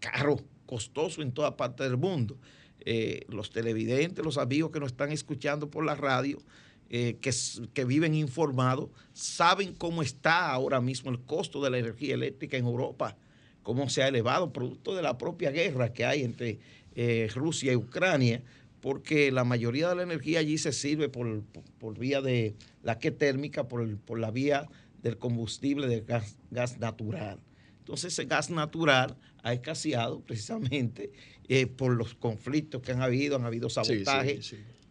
caro, 0.00 0.40
costoso 0.66 1.22
en 1.22 1.30
toda 1.30 1.56
parte 1.56 1.84
del 1.84 1.96
mundo. 1.96 2.36
Eh, 2.80 3.26
los 3.28 3.50
televidentes, 3.50 4.24
los 4.24 4.38
amigos 4.38 4.72
que 4.72 4.80
nos 4.80 4.90
están 4.90 5.12
escuchando 5.12 5.70
por 5.70 5.84
la 5.84 5.94
radio, 5.94 6.42
eh, 6.90 7.18
que, 7.20 7.30
que, 7.74 7.84
viven 7.84 8.16
informados, 8.16 8.90
saben 9.12 9.72
cómo 9.72 10.02
está 10.02 10.50
ahora 10.50 10.80
mismo 10.80 11.12
el 11.12 11.20
costo 11.20 11.62
de 11.62 11.70
la 11.70 11.78
energía 11.78 12.14
eléctrica 12.14 12.56
en 12.56 12.66
Europa, 12.66 13.16
cómo 13.62 13.88
se 13.88 14.02
ha 14.02 14.08
elevado, 14.08 14.52
producto 14.52 14.96
de 14.96 15.02
la 15.02 15.16
propia 15.16 15.52
guerra 15.52 15.92
que 15.92 16.04
hay 16.04 16.24
entre 16.24 16.58
eh, 16.94 17.28
Rusia 17.34 17.72
y 17.72 17.76
Ucrania, 17.76 18.42
porque 18.80 19.32
la 19.32 19.44
mayoría 19.44 19.88
de 19.88 19.96
la 19.96 20.02
energía 20.02 20.40
allí 20.40 20.58
se 20.58 20.72
sirve 20.72 21.08
por, 21.08 21.42
por, 21.78 21.98
vía 21.98 22.20
de 22.20 22.54
la 22.82 22.98
que 22.98 23.10
térmica, 23.10 23.66
por, 23.66 23.96
por 23.98 24.18
la 24.18 24.30
vía 24.30 24.68
del 25.02 25.18
combustible 25.18 25.86
de 25.86 26.00
gas, 26.02 26.36
gas 26.50 26.78
natural. 26.78 27.40
Entonces 27.78 28.14
ese 28.14 28.24
gas 28.24 28.50
natural 28.50 29.16
ha 29.42 29.52
escaseado 29.52 30.20
precisamente 30.20 31.12
eh, 31.48 31.66
por 31.66 31.94
los 31.94 32.14
conflictos 32.14 32.80
que 32.80 32.92
han 32.92 33.02
habido, 33.02 33.36
han 33.36 33.44
habido 33.44 33.68
sabotaje 33.68 34.40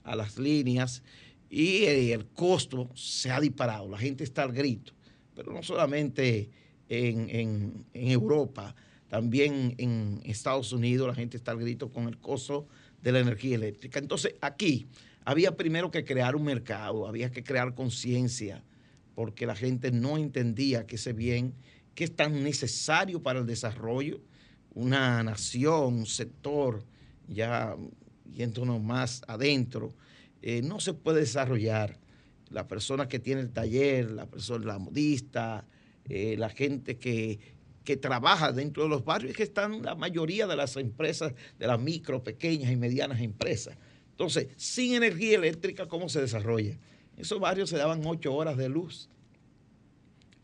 a 0.04 0.16
las 0.16 0.38
líneas 0.38 1.02
y 1.50 1.86
eh, 1.86 2.13
el 2.13 2.28
costo 2.28 2.92
se 2.94 3.32
ha 3.32 3.39
disparado, 3.39 3.89
la 3.89 3.98
gente 3.98 4.24
está 4.24 4.44
al 4.44 4.52
grito, 4.52 4.94
pero 5.36 5.52
no 5.52 5.63
solamente 5.63 6.50
en, 6.89 7.86
Europa, 7.94 8.76
también 9.13 9.76
en 9.78 10.21
Estados 10.23 10.73
Unidos 10.73 11.08
la 11.08 11.13
gente 11.13 11.38
está 11.38 11.52
al 11.52 11.60
grito 11.60 11.91
con 11.91 12.08
el 12.08 12.17
costo 12.17 12.67
de 13.04 13.12
la 13.12 13.19
energía 13.19 13.54
eléctrica. 13.54 13.99
Entonces 13.99 14.34
aquí 14.41 14.88
había 15.23 15.56
primero 15.56 15.91
que 15.91 16.04
crear 16.04 16.36
un 16.36 16.45
mercado, 16.45 17.08
había 17.08 17.30
que 17.30 17.43
crear 17.43 17.76
conciencia, 17.76 18.63
porque 19.13 19.45
la 19.45 19.56
gente 19.56 19.91
no 19.91 20.17
entendía 20.17 20.88
que 20.88 20.95
ese 20.95 21.13
bien 21.13 21.54
que 21.93 22.06
es 22.06 22.15
tan 22.15 22.43
necesario 22.43 23.21
para 23.21 23.38
el 23.38 23.45
desarrollo, 23.45 24.19
una 24.73 25.21
nación, 25.21 25.93
un 25.93 26.06
sector, 26.08 26.84
ya 27.28 27.76
yéndonos 28.34 28.82
más 28.82 29.21
adentro, 29.28 29.93
eh, 30.41 30.63
no 30.63 30.80
se 30.80 30.95
puede 30.95 31.19
desarrollar. 31.19 31.99
La 32.49 32.67
persona 32.67 33.08
que 33.08 33.19
tiene 33.19 33.41
el 33.41 33.52
taller, 33.52 34.10
la 34.10 34.26
persona, 34.26 34.65
la 34.65 34.80
modista, 34.80 35.67
eh, 36.06 36.36
la 36.36 36.49
gente 36.49 36.97
que, 36.97 37.54
que 37.84 37.98
trabaja 37.98 38.52
dentro 38.52 38.84
de 38.84 38.89
los 38.89 39.04
barrios, 39.04 39.36
que 39.36 39.43
están 39.43 39.82
la 39.82 39.96
mayoría 39.96 40.48
de 40.48 40.56
las 40.56 40.76
empresas, 40.78 41.34
de 41.60 41.67
las 41.67 41.80
micro, 41.80 42.24
pequeñas 42.24 42.72
y 42.72 42.76
medianas 42.76 43.22
empresas. 43.22 43.78
Entonces, 44.12 44.48
sin 44.58 44.96
energía 44.96 45.36
eléctrica, 45.36 45.88
¿cómo 45.88 46.08
se 46.10 46.22
desarrolla? 46.22 46.78
Esos 47.17 47.39
barrios 47.39 47.69
se 47.69 47.78
daban 47.78 48.02
ocho 48.06 48.34
horas 48.34 48.58
de 48.58 48.69
luz. 48.69 49.10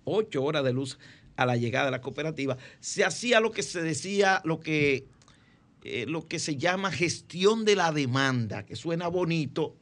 Ocho 0.04 0.44
horas 0.44 0.64
de 0.64 0.74
luz 0.74 0.98
a 1.40 1.46
la 1.46 1.56
llegada 1.56 1.86
de 1.86 1.92
la 1.92 2.02
cooperativa, 2.02 2.58
se 2.82 3.06
hacía 3.06 3.40
lo 3.40 3.52
que 3.52 3.64
se 3.64 3.82
decía, 3.82 4.42
lo 4.44 4.60
que, 4.60 5.08
eh, 5.86 6.06
lo 6.06 6.28
que 6.28 6.38
se 6.38 6.58
llama 6.58 6.92
gestión 6.92 7.64
de 7.64 7.78
la 7.78 7.94
demanda, 7.94 8.66
que 8.66 8.76
suena 8.76 9.08
bonito, 9.08 9.74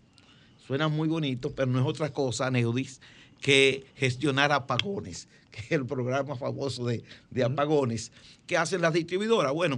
suena 0.68 0.88
muy 0.88 1.08
bonito, 1.08 1.56
pero 1.56 1.72
no 1.72 1.80
es 1.80 1.86
otra 1.88 2.14
cosa, 2.14 2.52
Neudis, 2.52 3.02
que 3.42 3.88
gestionar 3.96 4.52
apagones, 4.52 5.28
el 5.70 5.86
programa 5.86 6.36
famoso 6.36 6.86
de, 6.86 7.04
apagones 7.44 8.12
que 8.46 8.58
hacen 8.58 8.82
las 8.82 8.94
distribuidoras. 8.94 9.54
Bueno, 9.54 9.78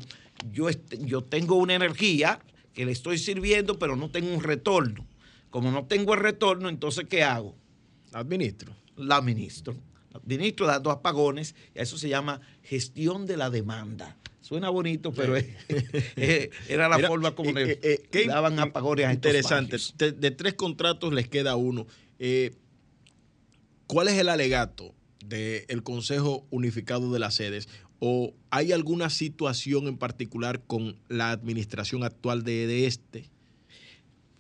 yo, 0.51 0.69
yo 0.99 1.23
tengo 1.23 1.55
una 1.55 1.75
energía 1.75 2.39
que 2.73 2.85
le 2.85 2.91
estoy 2.91 3.17
sirviendo, 3.17 3.79
pero 3.79 3.95
no 3.95 4.09
tengo 4.09 4.33
un 4.33 4.43
retorno. 4.43 5.05
Como 5.49 5.71
no 5.71 5.85
tengo 5.85 6.13
el 6.13 6.19
retorno, 6.19 6.69
entonces 6.69 7.05
¿qué 7.09 7.23
hago? 7.23 7.55
Administro. 8.13 8.73
La 8.95 9.17
administro 9.17 9.75
ministro 10.25 10.67
dando 10.67 10.91
apagones, 10.91 11.55
y 11.75 11.79
eso 11.79 11.97
se 11.97 12.09
llama 12.09 12.41
gestión 12.63 13.25
de 13.25 13.37
la 13.37 13.49
demanda. 13.49 14.17
Suena 14.41 14.69
bonito, 14.69 15.11
pero 15.11 15.35
era 16.15 16.89
la 16.89 16.99
forma 16.99 17.35
como 17.35 17.51
le, 17.51 17.73
eh, 17.73 18.09
eh, 18.11 18.27
daban 18.27 18.57
apagones 18.59 19.05
a 19.05 19.13
Interesante. 19.13 19.77
De, 19.97 20.31
tres 20.31 20.55
contratos 20.55 21.13
les 21.13 21.27
queda 21.27 21.55
uno. 21.55 21.85
Eh, 22.17 22.55
¿Cuál 23.85 24.07
es 24.07 24.15
el 24.15 24.29
alegato 24.29 24.93
del 25.29 25.83
Consejo 25.83 26.45
Unificado 26.49 27.13
de 27.13 27.19
las 27.19 27.35
Sedes? 27.35 27.69
¿O 27.99 28.33
hay 28.49 28.71
alguna 28.71 29.09
situación 29.09 29.87
en 29.87 29.97
particular 29.97 30.63
con 30.65 30.99
la 31.07 31.31
administración 31.31 32.03
actual 32.03 32.43
de, 32.43 32.67
de 32.67 32.87
este? 32.87 33.29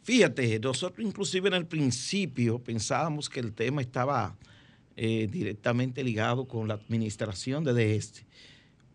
Fíjate, 0.03 0.59
nosotros 0.59 1.05
inclusive 1.05 1.49
en 1.49 1.53
el 1.53 1.67
principio 1.67 2.59
pensábamos 2.59 3.29
que 3.29 3.39
el 3.39 3.53
tema 3.53 3.81
estaba 3.81 4.35
eh, 5.01 5.29
directamente 5.31 6.03
ligado 6.03 6.45
con 6.45 6.67
la 6.67 6.73
administración 6.73 7.63
de 7.63 7.95
este. 7.95 8.25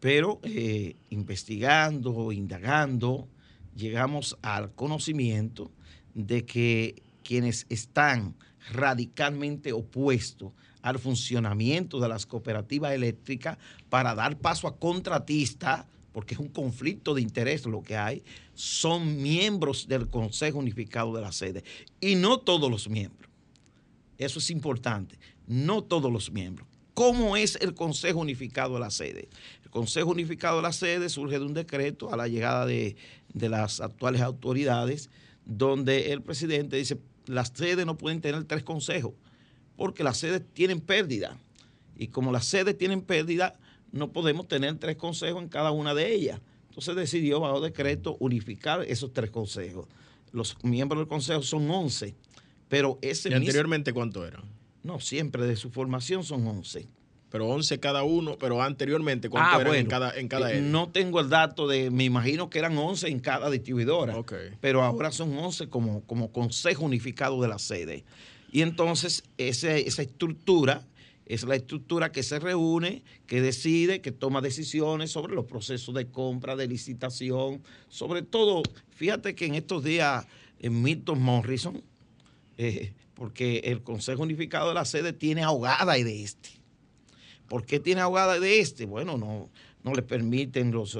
Pero 0.00 0.38
eh, 0.42 0.96
investigando, 1.08 2.30
indagando, 2.30 3.26
llegamos 3.74 4.36
al 4.42 4.74
conocimiento 4.74 5.70
de 6.14 6.44
que 6.44 7.02
quienes 7.22 7.64
están 7.70 8.34
radicalmente 8.72 9.72
opuestos 9.72 10.52
al 10.84 11.00
funcionamiento 11.00 11.98
de 11.98 12.08
las 12.08 12.26
cooperativas 12.26 12.92
eléctricas 12.92 13.58
para 13.88 14.14
dar 14.14 14.38
paso 14.38 14.68
a 14.68 14.76
contratistas, 14.76 15.86
porque 16.12 16.34
es 16.34 16.40
un 16.40 16.48
conflicto 16.48 17.14
de 17.14 17.22
interés 17.22 17.66
lo 17.66 17.82
que 17.82 17.96
hay, 17.96 18.22
son 18.54 19.20
miembros 19.20 19.88
del 19.88 20.08
Consejo 20.08 20.58
Unificado 20.58 21.12
de 21.14 21.22
la 21.22 21.32
Sede. 21.32 21.64
Y 22.00 22.14
no 22.14 22.38
todos 22.38 22.70
los 22.70 22.88
miembros. 22.88 23.30
Eso 24.18 24.38
es 24.38 24.50
importante 24.50 25.18
no 25.46 25.82
todos 25.82 26.12
los 26.12 26.30
miembros. 26.30 26.68
¿Cómo 26.94 27.36
es 27.36 27.56
el 27.60 27.74
Consejo 27.74 28.20
Unificado 28.20 28.74
de 28.74 28.80
la 28.80 28.90
Sede? 28.90 29.28
El 29.64 29.70
Consejo 29.70 30.10
Unificado 30.10 30.56
de 30.56 30.62
la 30.62 30.72
Sede 30.72 31.08
surge 31.08 31.38
de 31.38 31.44
un 31.44 31.54
decreto 31.54 32.12
a 32.12 32.16
la 32.16 32.28
llegada 32.28 32.66
de, 32.66 32.96
las 33.34 33.80
actuales 33.80 34.20
autoridades, 34.20 35.10
donde 35.44 36.12
el 36.12 36.22
presidente 36.22 36.76
dice, 36.76 36.98
las 37.26 37.52
sedes 37.54 37.84
no 37.84 37.98
pueden 37.98 38.20
tener 38.20 38.44
tres 38.44 38.62
consejos, 38.62 39.12
porque 39.76 40.04
las 40.04 40.18
sedes 40.18 40.42
tienen 40.52 40.80
pérdida. 40.80 41.38
Y 41.96 42.08
como 42.08 42.32
las 42.32 42.44
sedes 42.44 42.76
tienen 42.76 43.02
pérdida, 43.02 43.58
no 43.92 44.12
podemos 44.12 44.48
tener 44.48 44.76
tres 44.78 44.96
consejos 44.96 45.42
en 45.42 45.48
cada 45.48 45.70
una 45.70 45.94
de 45.94 46.12
ellas. 46.12 46.40
Entonces 46.68 46.96
decidió, 46.96 47.38
bajo 47.38 47.60
decreto, 47.60 48.16
unificar 48.18 48.82
esos 48.82 49.12
tres 49.12 49.30
consejos. 49.30 49.86
Los 50.32 50.56
miembros 50.64 51.00
del 51.00 51.08
consejo 51.08 51.42
son 51.42 51.70
11, 51.70 52.14
pero 52.68 52.98
ese... 53.00 53.30
¿Y 53.30 53.34
anteriormente 53.34 53.92
cuánto 53.92 54.26
eran? 54.26 54.42
No, 54.82 54.98
siempre 54.98 55.46
de 55.46 55.54
su 55.54 55.70
formación 55.70 56.24
son 56.24 56.44
11. 56.46 56.88
Pero 57.30 57.48
11 57.48 57.80
cada 57.80 58.02
uno, 58.04 58.36
pero 58.38 58.62
anteriormente, 58.62 59.28
¿cuánto 59.28 59.56
ah, 59.56 59.60
eran 59.60 59.74
en 59.74 59.86
cada, 59.86 60.16
en 60.16 60.28
cada 60.28 60.52
eh, 60.52 60.60
No 60.60 60.90
tengo 60.90 61.20
el 61.20 61.28
dato 61.28 61.66
de, 61.66 61.90
me 61.90 62.04
imagino 62.04 62.50
que 62.50 62.58
eran 62.58 62.76
11 62.76 63.08
en 63.08 63.20
cada 63.20 63.50
distribuidora. 63.50 64.16
Pero 64.60 64.82
ahora 64.82 65.10
son 65.10 65.36
11 65.36 65.68
como, 65.68 66.02
como 66.02 66.32
Consejo 66.32 66.84
Unificado 66.84 67.40
de 67.40 67.48
la 67.48 67.58
Sede. 67.58 68.04
Y 68.54 68.62
entonces 68.62 69.24
esa 69.36 69.74
estructura 69.74 70.86
es 71.26 71.42
la 71.42 71.56
estructura 71.56 72.12
que 72.12 72.22
se 72.22 72.38
reúne, 72.38 73.02
que 73.26 73.40
decide, 73.42 74.00
que 74.00 74.12
toma 74.12 74.40
decisiones 74.40 75.10
sobre 75.10 75.34
los 75.34 75.46
procesos 75.46 75.92
de 75.92 76.06
compra, 76.06 76.54
de 76.54 76.68
licitación, 76.68 77.64
sobre 77.88 78.22
todo, 78.22 78.62
fíjate 78.90 79.34
que 79.34 79.46
en 79.46 79.56
estos 79.56 79.82
días 79.82 80.24
en 80.60 80.82
Milton 80.82 81.20
Morrison, 81.20 81.82
eh, 82.56 82.92
porque 83.14 83.58
el 83.64 83.82
Consejo 83.82 84.22
Unificado 84.22 84.68
de 84.68 84.74
la 84.74 84.84
Sede 84.84 85.12
tiene 85.12 85.42
ahogada 85.42 85.94
de 85.94 86.22
este. 86.22 86.50
¿Por 87.48 87.66
qué 87.66 87.80
tiene 87.80 88.02
ahogada 88.02 88.38
de 88.38 88.60
este? 88.60 88.86
Bueno, 88.86 89.18
no, 89.18 89.50
no 89.82 89.94
le 89.94 90.02
permiten 90.02 90.70
los, 90.70 90.96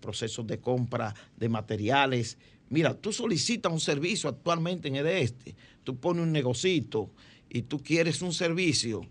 procesos 0.00 0.48
de 0.48 0.58
compra 0.58 1.14
de 1.36 1.48
materiales. 1.48 2.38
Mira, 2.70 2.94
tú 2.94 3.12
solicitas 3.12 3.72
un 3.72 3.80
servicio 3.80 4.28
actualmente 4.28 4.88
en 4.88 4.96
este, 4.96 5.54
tú 5.84 5.96
pones 5.96 6.22
un 6.22 6.32
negocito 6.32 7.10
y 7.48 7.62
tú 7.62 7.82
quieres 7.82 8.22
un 8.22 8.32
servicio 8.32 9.02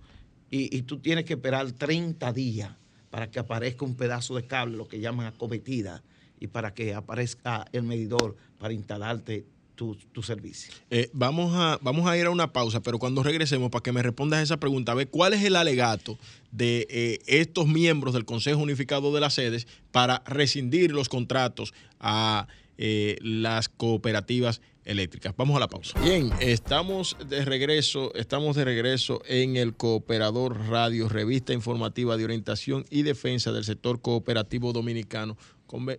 y, 0.50 0.84
tú 0.84 1.00
tienes 1.00 1.26
que 1.26 1.34
esperar 1.34 1.72
30 1.72 2.32
días 2.32 2.72
para 3.10 3.30
que 3.30 3.40
aparezca 3.40 3.84
un 3.84 3.96
pedazo 3.96 4.36
de 4.36 4.46
cable, 4.46 4.78
lo 4.78 4.88
que 4.88 5.00
llaman 5.00 5.26
acometida, 5.26 6.04
y 6.40 6.48
para 6.48 6.74
que 6.74 6.94
aparezca 6.94 7.66
el 7.72 7.84
medidor 7.84 8.36
para 8.60 8.74
instalarte 8.74 9.46
tu, 9.76 10.24
servicio. 10.24 10.74
Eh, 10.90 11.10
vamos, 11.14 11.54
a, 11.54 11.78
vamos 11.82 12.08
a 12.08 12.18
ir 12.18 12.26
a 12.26 12.32
una 12.32 12.52
pausa, 12.52 12.82
pero 12.82 12.98
cuando 12.98 13.22
regresemos, 13.22 13.70
para 13.70 13.84
que 13.84 13.92
me 13.92 14.02
respondas 14.02 14.42
esa 14.42 14.58
pregunta, 14.58 14.92
a 14.92 14.96
ver 14.96 15.10
cuál 15.10 15.34
es 15.34 15.44
el 15.44 15.56
alegato 15.56 16.18
de 16.52 16.88
eh, 16.90 17.20
estos 17.28 17.68
miembros 17.68 18.14
del 18.14 18.26
Consejo 18.26 18.60
Unificado 18.60 19.14
de 19.14 19.20
las 19.20 19.36
Sedes 19.36 19.68
para 19.92 20.24
rescindir 20.26 20.92
los 20.92 21.10
contratos 21.10 21.74
a 22.00 22.48
eh, 22.78 23.18
las 23.22 23.70
cooperativas 23.70 24.62
eléctricas. 24.86 25.34
Vamos 25.36 25.58
a 25.58 25.60
la 25.60 25.68
pausa. 25.68 26.00
Bien, 26.02 26.32
estamos 26.40 27.18
de 27.28 27.44
regreso, 27.44 28.14
estamos 28.16 28.56
de 28.56 28.66
regreso 28.66 29.22
en 29.28 29.58
el 29.58 29.76
Cooperador 29.76 30.58
Radio, 30.70 31.10
revista 31.10 31.54
informativa 31.54 32.18
de 32.18 32.24
orientación 32.24 32.86
y 32.90 33.04
defensa 33.04 33.52
del 33.52 33.66
sector 33.66 34.02
cooperativo 34.02 34.74
dominicano. 34.74 35.38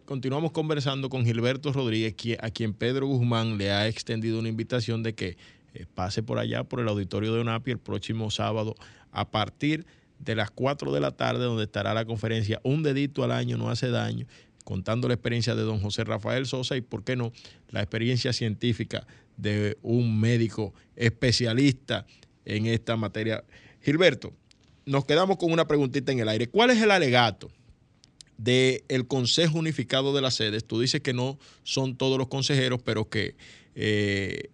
Continuamos 0.06 0.52
conversando 0.52 1.10
con 1.10 1.26
Gilberto 1.26 1.72
Rodríguez, 1.72 2.14
a 2.40 2.50
quien 2.50 2.72
Pedro 2.72 3.06
Guzmán 3.06 3.58
le 3.58 3.70
ha 3.70 3.86
extendido 3.86 4.38
una 4.38 4.48
invitación 4.48 5.02
de 5.02 5.14
que 5.14 5.36
eh, 5.74 5.84
pase 5.94 6.22
por 6.22 6.38
allá, 6.38 6.64
por 6.64 6.80
el 6.80 6.88
auditorio 6.88 7.34
de 7.34 7.40
ONAPI, 7.40 7.72
el 7.72 7.78
próximo 7.78 8.30
sábado 8.30 8.74
a 9.12 9.30
partir 9.30 9.84
de 10.18 10.34
las 10.34 10.50
4 10.50 10.92
de 10.92 11.00
la 11.00 11.10
tarde, 11.10 11.44
donde 11.44 11.64
estará 11.64 11.94
la 11.94 12.04
conferencia 12.04 12.60
Un 12.64 12.82
dedito 12.82 13.24
al 13.24 13.30
año 13.30 13.56
no 13.56 13.70
hace 13.70 13.90
daño, 13.90 14.26
contando 14.68 15.08
la 15.08 15.14
experiencia 15.14 15.54
de 15.54 15.62
don 15.62 15.80
José 15.80 16.04
Rafael 16.04 16.44
Sosa 16.44 16.76
y, 16.76 16.82
¿por 16.82 17.02
qué 17.02 17.16
no?, 17.16 17.32
la 17.70 17.80
experiencia 17.80 18.34
científica 18.34 19.06
de 19.38 19.78
un 19.80 20.20
médico 20.20 20.74
especialista 20.94 22.04
en 22.44 22.66
esta 22.66 22.94
materia. 22.94 23.42
Gilberto, 23.80 24.34
nos 24.84 25.06
quedamos 25.06 25.38
con 25.38 25.52
una 25.52 25.66
preguntita 25.66 26.12
en 26.12 26.18
el 26.18 26.28
aire. 26.28 26.48
¿Cuál 26.48 26.68
es 26.68 26.82
el 26.82 26.90
alegato 26.90 27.50
del 28.36 29.06
Consejo 29.08 29.58
Unificado 29.58 30.14
de 30.14 30.20
las 30.20 30.34
Sedes? 30.34 30.66
Tú 30.66 30.78
dices 30.78 31.00
que 31.00 31.14
no 31.14 31.38
son 31.62 31.96
todos 31.96 32.18
los 32.18 32.28
consejeros, 32.28 32.82
pero 32.84 33.08
que 33.08 33.36
eh, 33.74 34.50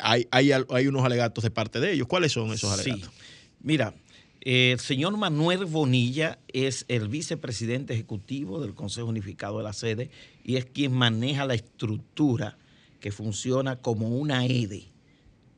hay, 0.00 0.26
hay, 0.32 0.86
unos 0.88 1.04
alegatos 1.04 1.44
de 1.44 1.52
parte 1.52 1.78
de 1.78 1.92
ellos. 1.92 2.08
¿Cuáles 2.08 2.32
son 2.32 2.50
esos 2.50 2.72
alegatos? 2.72 3.04
Sí. 3.04 3.22
Mira, 3.60 3.94
el 4.40 4.80
señor 4.80 5.16
Manuel 5.18 5.66
Bonilla 5.66 6.38
es 6.48 6.86
el 6.88 7.08
vicepresidente 7.08 7.92
ejecutivo 7.92 8.60
del 8.60 8.74
Consejo 8.74 9.08
Unificado 9.08 9.58
de 9.58 9.64
la 9.64 9.74
Sede 9.74 10.10
y 10.42 10.56
es 10.56 10.64
quien 10.64 10.92
maneja 10.92 11.44
la 11.44 11.54
estructura 11.54 12.56
que 13.00 13.12
funciona 13.12 13.76
como 13.76 14.08
una 14.08 14.46
EDE 14.46 14.84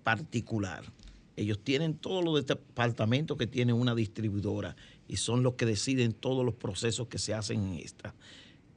particular. 0.02 0.84
Ellos 1.36 1.60
tienen 1.62 1.94
todos 1.94 2.24
los 2.24 2.44
departamentos 2.44 3.38
que 3.38 3.46
tienen 3.46 3.76
una 3.76 3.94
distribuidora 3.94 4.74
y 5.06 5.16
son 5.16 5.44
los 5.44 5.54
que 5.54 5.66
deciden 5.66 6.12
todos 6.12 6.44
los 6.44 6.54
procesos 6.54 7.06
que 7.06 7.18
se 7.18 7.34
hacen 7.34 7.62
en 7.62 7.74
esta. 7.78 8.14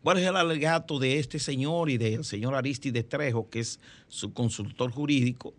¿Cuál 0.03 0.19
es 0.19 0.27
el 0.27 0.35
alegato 0.35 0.99
de 0.99 1.17
este 1.17 1.39
señor 1.39 1.89
y 1.89 1.97
del 1.97 2.23
señor 2.23 2.53
Aristide 2.53 3.01
Trejo, 3.01 3.49
que 3.49 3.59
es 3.59 3.79
su 4.07 4.33
consultor 4.33 4.91
jurídico? 4.91 5.55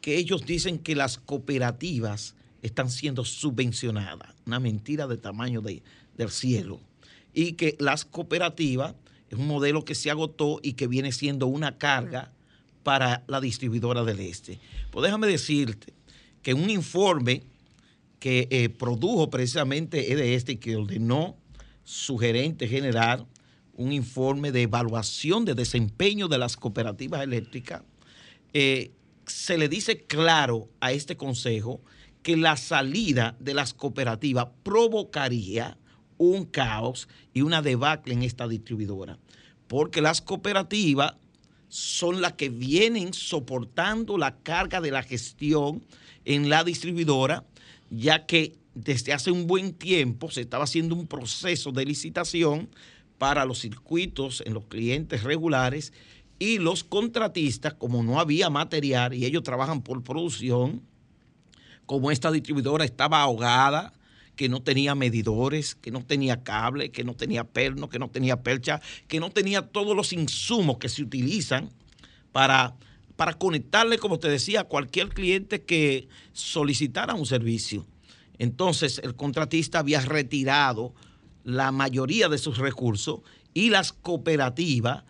Que 0.00 0.16
ellos 0.16 0.44
dicen 0.44 0.80
que 0.80 0.96
las 0.96 1.18
cooperativas 1.18 2.34
están 2.62 2.90
siendo 2.90 3.24
subvencionadas, 3.24 4.34
una 4.46 4.60
mentira 4.60 5.06
de 5.06 5.18
tamaño 5.18 5.60
del 5.60 6.30
cielo, 6.30 6.80
y 7.34 7.52
que 7.52 7.76
las 7.78 8.04
cooperativas 8.04 8.94
es 9.28 9.38
un 9.38 9.46
modelo 9.46 9.84
que 9.84 9.94
se 9.94 10.10
agotó 10.10 10.60
y 10.62 10.74
que 10.74 10.86
viene 10.86 11.12
siendo 11.12 11.46
una 11.46 11.78
carga 11.78 12.32
para 12.82 13.24
la 13.26 13.40
distribuidora 13.40 14.04
del 14.04 14.20
este. 14.20 14.60
Pues 14.90 15.04
déjame 15.04 15.26
decirte 15.26 15.92
que 16.42 16.54
un 16.54 16.70
informe 16.70 17.42
que 18.18 18.46
eh, 18.50 18.68
produjo 18.68 19.30
precisamente 19.30 20.14
de 20.14 20.34
este 20.34 20.52
y 20.52 20.56
que 20.56 20.76
ordenó 20.76 21.36
su 21.84 22.18
gerente 22.18 22.68
general, 22.68 23.26
un 23.74 23.92
informe 23.92 24.52
de 24.52 24.62
evaluación 24.62 25.44
de 25.44 25.54
desempeño 25.54 26.28
de 26.28 26.38
las 26.38 26.56
cooperativas 26.56 27.22
eléctricas, 27.22 27.82
eh, 28.52 28.92
se 29.26 29.56
le 29.56 29.68
dice 29.68 30.02
claro 30.02 30.68
a 30.80 30.92
este 30.92 31.16
consejo 31.16 31.80
que 32.22 32.36
la 32.36 32.56
salida 32.56 33.36
de 33.40 33.54
las 33.54 33.74
cooperativas 33.74 34.48
provocaría 34.62 35.76
un 36.18 36.44
caos 36.44 37.08
y 37.34 37.42
una 37.42 37.62
debacle 37.62 38.14
en 38.14 38.22
esta 38.22 38.46
distribuidora, 38.46 39.18
porque 39.66 40.00
las 40.00 40.22
cooperativas 40.22 41.14
son 41.68 42.20
las 42.20 42.34
que 42.34 42.48
vienen 42.48 43.14
soportando 43.14 44.18
la 44.18 44.36
carga 44.36 44.80
de 44.80 44.90
la 44.90 45.02
gestión 45.02 45.82
en 46.24 46.48
la 46.48 46.64
distribuidora, 46.64 47.44
ya 47.90 48.26
que 48.26 48.54
desde 48.74 49.12
hace 49.12 49.30
un 49.30 49.46
buen 49.46 49.72
tiempo 49.74 50.30
se 50.30 50.42
estaba 50.42 50.64
haciendo 50.64 50.94
un 50.94 51.06
proceso 51.06 51.72
de 51.72 51.84
licitación 51.84 52.68
para 53.18 53.44
los 53.44 53.60
circuitos 53.60 54.42
en 54.46 54.54
los 54.54 54.66
clientes 54.66 55.22
regulares 55.22 55.92
y 56.38 56.58
los 56.58 56.84
contratistas, 56.84 57.74
como 57.74 58.02
no 58.02 58.20
había 58.20 58.50
material 58.50 59.14
y 59.14 59.24
ellos 59.24 59.42
trabajan 59.42 59.82
por 59.82 60.02
producción, 60.02 60.82
como 61.92 62.10
esta 62.10 62.30
distribuidora 62.30 62.86
estaba 62.86 63.20
ahogada, 63.20 63.92
que 64.34 64.48
no 64.48 64.62
tenía 64.62 64.94
medidores, 64.94 65.74
que 65.74 65.90
no 65.90 66.02
tenía 66.02 66.42
cable, 66.42 66.90
que 66.90 67.04
no 67.04 67.12
tenía 67.12 67.44
perno, 67.44 67.90
que 67.90 67.98
no 67.98 68.08
tenía 68.08 68.42
percha, 68.42 68.80
que 69.08 69.20
no 69.20 69.28
tenía 69.28 69.60
todos 69.60 69.94
los 69.94 70.14
insumos 70.14 70.78
que 70.78 70.88
se 70.88 71.02
utilizan 71.02 71.68
para, 72.32 72.76
para 73.14 73.34
conectarle, 73.34 73.98
como 73.98 74.18
te 74.18 74.30
decía, 74.30 74.60
a 74.60 74.64
cualquier 74.64 75.10
cliente 75.10 75.64
que 75.64 76.08
solicitara 76.32 77.12
un 77.12 77.26
servicio. 77.26 77.86
Entonces 78.38 78.98
el 79.04 79.14
contratista 79.14 79.80
había 79.80 80.00
retirado 80.00 80.94
la 81.44 81.72
mayoría 81.72 82.30
de 82.30 82.38
sus 82.38 82.56
recursos 82.56 83.20
y 83.52 83.68
las 83.68 83.92
cooperativas 83.92 85.04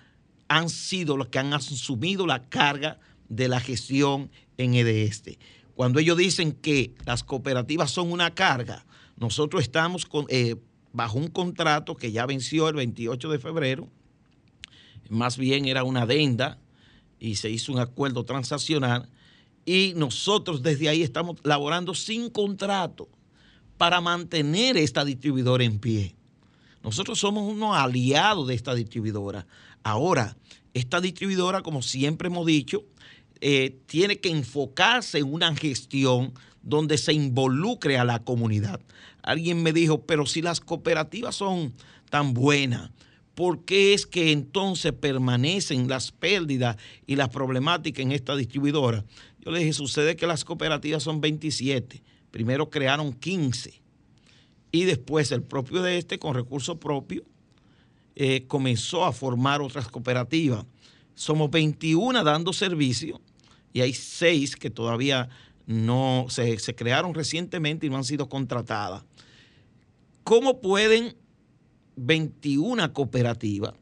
han 0.48 0.68
sido 0.68 1.16
las 1.16 1.28
que 1.28 1.38
han 1.38 1.54
asumido 1.54 2.26
la 2.26 2.42
carga 2.48 2.98
de 3.28 3.46
la 3.46 3.60
gestión 3.60 4.32
en 4.58 4.74
EDESTE. 4.74 5.38
Cuando 5.74 6.00
ellos 6.00 6.16
dicen 6.16 6.52
que 6.52 6.94
las 7.04 7.24
cooperativas 7.24 7.90
son 7.90 8.12
una 8.12 8.34
carga, 8.34 8.84
nosotros 9.16 9.62
estamos 9.62 10.06
eh, 10.28 10.56
bajo 10.92 11.18
un 11.18 11.28
contrato 11.28 11.96
que 11.96 12.12
ya 12.12 12.26
venció 12.26 12.68
el 12.68 12.76
28 12.76 13.30
de 13.30 13.38
febrero, 13.38 13.88
más 15.08 15.36
bien 15.36 15.66
era 15.66 15.84
una 15.84 16.02
adenda 16.02 16.58
y 17.18 17.36
se 17.36 17.50
hizo 17.50 17.72
un 17.72 17.78
acuerdo 17.78 18.24
transaccional 18.24 19.08
y 19.64 19.92
nosotros 19.96 20.62
desde 20.62 20.88
ahí 20.88 21.02
estamos 21.02 21.36
laborando 21.44 21.94
sin 21.94 22.30
contrato 22.30 23.08
para 23.76 24.00
mantener 24.00 24.76
esta 24.76 25.04
distribuidora 25.04 25.64
en 25.64 25.78
pie. 25.78 26.14
Nosotros 26.82 27.18
somos 27.18 27.50
unos 27.50 27.76
aliados 27.76 28.48
de 28.48 28.54
esta 28.54 28.74
distribuidora. 28.74 29.46
Ahora, 29.84 30.36
esta 30.74 31.00
distribuidora, 31.00 31.62
como 31.62 31.82
siempre 31.82 32.28
hemos 32.28 32.46
dicho, 32.46 32.84
eh, 33.44 33.76
tiene 33.86 34.20
que 34.20 34.28
enfocarse 34.28 35.18
en 35.18 35.34
una 35.34 35.52
gestión 35.56 36.32
donde 36.62 36.96
se 36.96 37.12
involucre 37.12 37.98
a 37.98 38.04
la 38.04 38.22
comunidad. 38.22 38.80
Alguien 39.20 39.64
me 39.64 39.72
dijo, 39.72 40.06
pero 40.06 40.26
si 40.26 40.42
las 40.42 40.60
cooperativas 40.60 41.34
son 41.34 41.74
tan 42.08 42.34
buenas, 42.34 42.92
¿por 43.34 43.64
qué 43.64 43.94
es 43.94 44.06
que 44.06 44.30
entonces 44.30 44.92
permanecen 44.92 45.88
las 45.88 46.12
pérdidas 46.12 46.76
y 47.04 47.16
las 47.16 47.30
problemáticas 47.30 48.04
en 48.04 48.12
esta 48.12 48.36
distribuidora? 48.36 49.04
Yo 49.40 49.50
le 49.50 49.58
dije, 49.58 49.72
sucede 49.72 50.14
que 50.14 50.28
las 50.28 50.44
cooperativas 50.44 51.02
son 51.02 51.20
27. 51.20 52.00
Primero 52.30 52.70
crearon 52.70 53.12
15 53.12 53.82
y 54.70 54.84
después 54.84 55.32
el 55.32 55.42
propio 55.42 55.82
de 55.82 55.98
este, 55.98 56.20
con 56.20 56.36
recursos 56.36 56.78
propios, 56.78 57.24
eh, 58.14 58.44
comenzó 58.46 59.04
a 59.04 59.12
formar 59.12 59.62
otras 59.62 59.88
cooperativas. 59.88 60.64
Somos 61.16 61.50
21 61.50 62.22
dando 62.22 62.52
servicio 62.52 63.20
y 63.72 63.80
hay 63.80 63.94
seis 63.94 64.56
que 64.56 64.70
todavía 64.70 65.28
no 65.66 66.26
se, 66.28 66.56
crearon 66.74 67.14
recientemente 67.14 67.86
y 67.86 67.90
no 67.90 67.96
han 67.96 68.04
sido 68.04 68.28
contratadas. 68.28 69.04
¿Cómo 70.24 70.60
pueden 70.60 71.16
21 71.96 72.92
cooperativas 72.92 73.74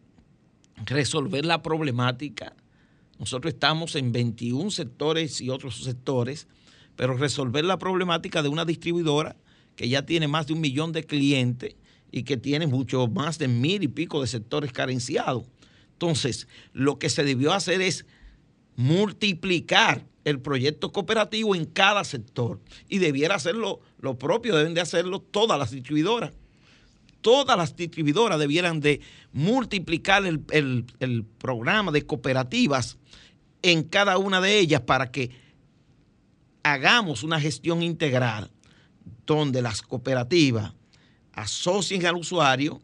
resolver 0.87 1.45
la 1.45 1.63
problemática? 1.63 2.55
Nosotros 3.19 3.53
estamos 3.53 3.97
en 3.97 4.13
21 4.13 4.71
sectores 4.71 5.41
y 5.41 5.51
otros 5.51 5.83
sectores, 5.85 6.47
pero 6.97 7.17
resolver 7.17 7.65
la 7.65 7.79
problemática 7.79 8.43
de 8.43 8.49
una 8.49 8.65
distribuidora 8.65 9.37
que 9.77 9.89
ya 9.89 10.07
tiene 10.07 10.29
más 10.29 10.47
de 10.47 10.55
un 10.55 10.61
millón 10.61 10.93
de 10.93 11.05
clientes 11.05 11.77
y 12.13 12.23
que 12.23 12.37
tiene 12.37 12.67
mucho 12.67 13.07
más 13.09 13.39
de 13.39 13.49
mil 13.49 13.83
y 13.83 13.89
pico 13.89 14.21
de 14.21 14.27
sectores 14.27 14.73
carenciados. 14.73 15.45
Entonces, 15.93 16.49
lo 16.73 16.99
que 16.99 17.11
se 17.11 17.25
debió 17.25 17.53
hacer 17.53 17.83
es 17.83 18.07
multiplicar 18.81 20.07
el 20.25 20.41
proyecto 20.41 20.91
cooperativo 20.91 21.55
en 21.55 21.67
cada 21.67 22.03
sector 22.03 22.61
y 22.89 22.97
debiera 22.97 23.35
hacerlo 23.35 23.81
lo 24.01 24.19
propio, 24.19 24.57
deben 24.57 24.73
de 24.73 24.81
hacerlo 24.81 25.21
todas 25.21 25.59
las 25.59 25.71
distribuidoras. 25.71 26.33
Todas 27.21 27.59
las 27.59 27.77
distribuidoras 27.77 28.39
debieran 28.39 28.81
de 28.81 29.03
multiplicar 29.35 30.25
el, 30.25 30.43
el 30.99 31.25
programa 31.25 31.93
de 31.93 32.07
cooperativas 32.07 32.97
en 33.61 33.83
cada 33.83 34.17
una 34.17 34.41
de 34.41 34.59
ellas 34.59 34.81
para 34.81 35.11
que 35.11 35.31
hagamos 36.63 37.23
una 37.23 37.39
gestión 37.39 37.83
integral 37.83 38.51
donde 39.27 39.61
las 39.61 39.83
cooperativas 39.83 40.73
asocien 41.35 42.07
al 42.07 42.17
usuario, 42.17 42.81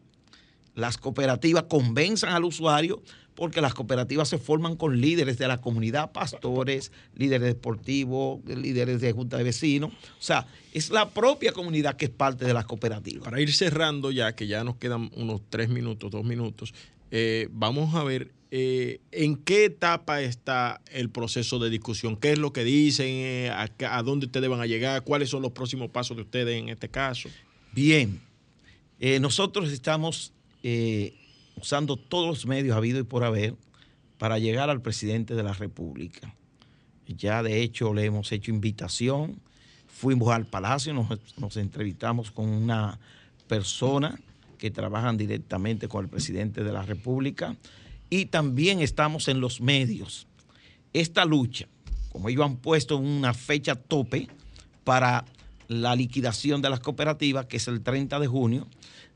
las 0.75 0.99
cooperativas 0.99 1.63
convenzan 1.63 2.33
al 2.33 2.43
usuario, 2.43 3.01
porque 3.37 3.61
las 3.61 3.75
cooperativas 3.75 4.27
se 4.27 4.39
forman 4.39 4.75
con 4.75 4.99
líderes 4.99 5.37
de 5.37 5.47
la 5.47 5.59
comunidad, 5.59 6.11
pastores, 6.11 6.91
líderes 7.15 7.49
deportivos, 7.49 8.39
líderes 8.45 8.99
de 8.99 9.11
junta 9.11 9.37
de 9.37 9.43
vecinos. 9.43 9.91
O 9.91 10.21
sea, 10.21 10.47
es 10.73 10.89
la 10.89 11.11
propia 11.11 11.51
comunidad 11.51 11.97
que 11.97 12.05
es 12.05 12.11
parte 12.11 12.45
de 12.45 12.53
las 12.55 12.65
cooperativas. 12.65 13.25
Para 13.25 13.39
ir 13.39 13.53
cerrando 13.53 14.09
ya, 14.09 14.33
que 14.33 14.47
ya 14.47 14.63
nos 14.63 14.77
quedan 14.77 15.11
unos 15.15 15.41
tres 15.51 15.69
minutos, 15.69 16.09
dos 16.09 16.25
minutos, 16.25 16.73
eh, 17.11 17.47
vamos 17.51 17.93
a 17.93 18.03
ver 18.03 18.31
eh, 18.49 19.01
en 19.11 19.35
qué 19.35 19.65
etapa 19.65 20.21
está 20.21 20.81
el 20.91 21.11
proceso 21.11 21.59
de 21.59 21.69
discusión, 21.69 22.17
qué 22.17 22.31
es 22.31 22.39
lo 22.39 22.53
que 22.53 22.63
dicen, 22.63 23.07
eh, 23.07 23.51
a, 23.51 24.01
dónde 24.01 24.25
ustedes 24.25 24.49
van 24.49 24.61
a 24.61 24.65
llegar, 24.65 25.03
cuáles 25.03 25.29
son 25.29 25.43
los 25.43 25.51
próximos 25.51 25.91
pasos 25.91 26.17
de 26.17 26.23
ustedes 26.23 26.59
en 26.59 26.69
este 26.69 26.89
caso. 26.89 27.29
Bien, 27.71 28.19
nosotros 29.21 29.71
estamos 29.71 30.33
usando 31.57 31.97
todos 31.97 32.27
los 32.27 32.45
medios 32.45 32.75
habidos 32.75 33.01
y 33.01 33.03
por 33.03 33.23
haber 33.23 33.55
para 34.17 34.39
llegar 34.39 34.69
al 34.69 34.81
presidente 34.81 35.35
de 35.35 35.43
la 35.43 35.53
República. 35.53 36.33
Ya 37.07 37.43
de 37.43 37.61
hecho 37.61 37.93
le 37.93 38.05
hemos 38.05 38.31
hecho 38.31 38.51
invitación, 38.51 39.39
fuimos 39.87 40.29
al 40.29 40.45
palacio, 40.45 40.93
nos, 40.93 41.57
entrevistamos 41.57 42.31
con 42.31 42.49
una 42.49 42.99
persona 43.47 44.19
que 44.57 44.71
trabajan 44.71 45.17
directamente 45.17 45.87
con 45.87 46.03
el 46.03 46.09
presidente 46.09 46.63
de 46.63 46.71
la 46.71 46.81
República 46.81 47.55
y 48.09 48.25
también 48.25 48.81
estamos 48.81 49.27
en 49.27 49.39
los 49.39 49.61
medios. 49.61 50.27
Esta 50.93 51.25
lucha, 51.25 51.67
como 52.11 52.29
ellos 52.29 52.45
han 52.45 52.57
puesto 52.57 52.97
una 52.97 53.33
fecha 53.33 53.75
tope 53.75 54.27
para 54.83 55.25
la 55.67 55.95
liquidación 55.95 56.61
de 56.61 56.69
las 56.69 56.79
cooperativas, 56.79 57.45
que 57.45 57.57
es 57.57 57.67
el 57.67 57.81
30 57.81 58.19
de 58.19 58.27
junio, 58.27 58.67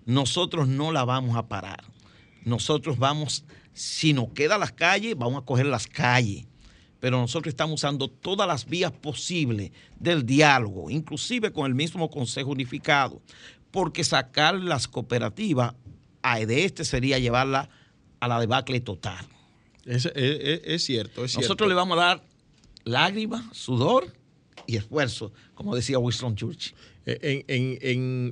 nosotros 0.06 0.68
no 0.68 0.92
la 0.92 1.06
vamos 1.06 1.36
a 1.36 1.48
parar 1.48 1.91
nosotros 2.44 2.98
vamos, 2.98 3.46
si 3.74 4.14
nos 4.14 4.30
queda 4.30 4.58
las 4.58 4.72
calles, 4.72 5.16
vamos 5.18 5.42
a 5.42 5.46
coger 5.46 5.66
las 5.66 5.88
calles. 5.88 6.46
Pero 7.00 7.20
nosotros 7.20 7.52
estamos 7.52 7.76
usando 7.76 8.08
todas 8.08 8.48
las 8.48 8.66
vías 8.66 8.92
posibles 8.92 9.72
del 10.00 10.26
diálogo, 10.26 10.90
inclusive 10.90 11.52
con 11.52 11.66
el 11.66 11.74
mismo 11.74 12.10
Consejo 12.10 12.52
Unificado, 12.52 13.22
porque 13.72 14.04
sacar 14.04 14.56
las 14.56 14.88
cooperativas 14.88 15.74
de 16.46 16.66
este 16.66 16.86
sería 16.86 17.18
llevarla 17.18 17.70
a 18.20 18.28
la 18.28 18.40
debacle 18.40 18.80
total. 18.82 19.26
Es, 19.86 20.04
cierto, 20.84 21.26
es 21.26 21.36
Nosotros 21.36 21.68
le 21.68 21.74
vamos 21.74 21.98
a 21.98 22.02
dar 22.02 22.24
lágrimas, 22.84 23.46
sudor 23.52 24.14
y 24.68 24.78
esfuerzo, 24.78 25.34
como 25.56 25.76
decía 25.76 25.98
Winston 25.98 26.36
Churchill. 26.36 26.76
Eh, 27.06 27.44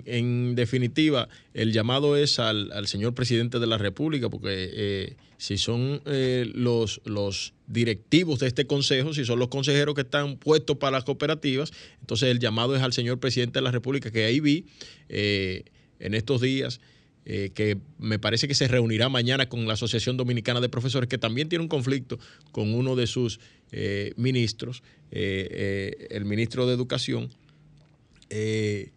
en, 0.06 0.56
definitiva, 0.56 1.28
el 1.54 1.72
llamado 1.72 2.16
es 2.16 2.40
al, 2.40 2.88
señor 2.88 3.14
presidente 3.14 3.60
de 3.60 3.68
la 3.68 3.78
República, 3.78 4.30
porque 4.30 4.70
eh, 4.72 5.16
si 5.38 5.58
son 5.58 6.02
eh, 6.06 6.50
los, 6.54 7.02
los 7.06 7.54
directivos 7.68 8.40
de 8.40 8.48
este 8.48 8.68
consejo, 8.68 9.14
si 9.14 9.26
son 9.26 9.40
los 9.40 9.48
consejeros 9.48 9.96
que 9.96 10.02
están 10.02 10.38
puestos 10.38 10.78
para 10.78 10.92
las 10.92 11.04
cooperativas, 11.04 11.72
entonces 12.02 12.30
el 12.30 12.40
llamado 12.40 12.76
es 12.76 12.82
al 12.82 12.94
señor 12.94 13.20
presidente 13.20 13.60
de 13.60 13.64
la 13.64 13.72
República, 13.72 14.12
que 14.12 14.26
ahí 14.26 14.40
vi 14.40 14.66
en 15.10 16.14
estos 16.14 16.42
días. 16.42 16.80
que 17.26 17.78
me 18.00 18.18
parece 18.18 18.48
que 18.48 18.56
se 18.56 18.68
reunirá 18.68 19.08
mañana 19.08 19.50
con 19.50 19.68
la 19.68 19.74
Asociación 19.74 20.18
Dominicana 20.18 20.62
de 20.62 20.70
Profesores, 20.70 21.08
que 21.08 21.20
también 21.20 21.48
tiene 21.48 21.62
un 21.62 21.70
conflicto 21.70 22.18
con 22.52 22.74
uno 22.74 22.96
de 22.96 23.06
sus 23.06 23.40
ministros, 24.16 24.82
el 25.12 26.26
ministro 26.26 26.66
de 26.66 26.74
Educación, 26.74 27.30
eh, 28.30 28.92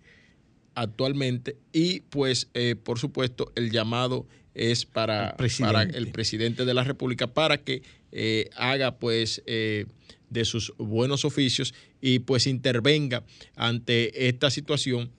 actualmente. 0.75 1.57
Y 1.73 2.01
pues 2.01 2.49
eh, 2.55 2.77
por 2.77 2.99
supuesto 2.99 3.53
el 3.57 3.71
llamado 3.71 4.27
es 4.55 4.85
para 4.85 5.31
el, 5.31 6.11
presidente. 6.11 6.65
de 6.65 6.75
la 6.75 6.85
República 6.85 7.27
para 7.27 7.59
que 7.59 7.83
eh, 8.13 8.51
haga 8.57 8.97
pues 8.97 9.43
de 9.47 10.45
sus 10.45 10.73
buenos 10.79 11.25
oficios 11.25 11.75
y 12.01 12.21
pues 12.21 12.47
intervenga 12.47 13.23
ante 13.55 14.29
esta 14.29 14.51
situación 14.51 15.11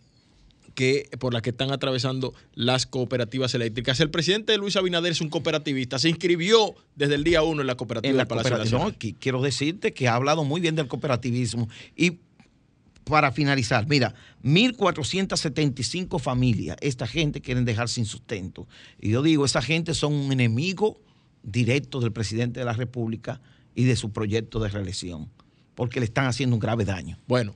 que 0.73 1.09
por 1.19 1.33
la 1.33 1.41
que 1.41 1.51
están 1.51 1.71
atravesando 1.71 2.33
las 2.55 2.85
cooperativas 2.85 3.53
eléctricas. 3.53 3.99
El 3.99 4.09
presidente 4.09 4.57
Luis 4.57 4.75
Abinader 4.75 5.11
es 5.11 5.21
un 5.21 5.29
cooperativista, 5.29 5.99
se 5.99 6.09
inscribió 6.09 6.75
desde 6.95 7.15
el 7.15 7.23
día 7.23 7.43
uno 7.43 7.61
en 7.61 7.67
la 7.67 7.75
cooperativa 7.75 8.17
del 8.17 8.27
Palacio 8.27 8.95
quiero 9.19 9.41
decirte 9.41 9.93
que 9.93 10.07
ha 10.07 10.15
hablado 10.15 10.43
muy 10.43 10.61
bien 10.61 10.75
del 10.75 10.87
cooperativismo 10.87 11.69
y 11.95 12.17
para 13.03 13.31
finalizar, 13.31 13.87
mira, 13.87 14.13
1.475 14.43 16.19
familias, 16.19 16.77
esta 16.81 17.07
gente 17.07 17.41
quieren 17.41 17.65
dejar 17.65 17.89
sin 17.89 18.05
sustento. 18.05 18.67
Y 18.99 19.09
yo 19.09 19.21
digo, 19.21 19.45
esa 19.45 19.61
gente 19.61 19.93
son 19.93 20.13
un 20.13 20.31
enemigo 20.31 21.01
directo 21.43 21.99
del 21.99 22.11
presidente 22.11 22.59
de 22.59 22.65
la 22.65 22.73
República 22.73 23.41
y 23.75 23.83
de 23.83 23.95
su 23.95 24.11
proyecto 24.11 24.59
de 24.59 24.69
reelección, 24.69 25.29
porque 25.75 25.99
le 25.99 26.05
están 26.05 26.25
haciendo 26.25 26.55
un 26.55 26.59
grave 26.59 26.85
daño. 26.85 27.17
Bueno, 27.27 27.55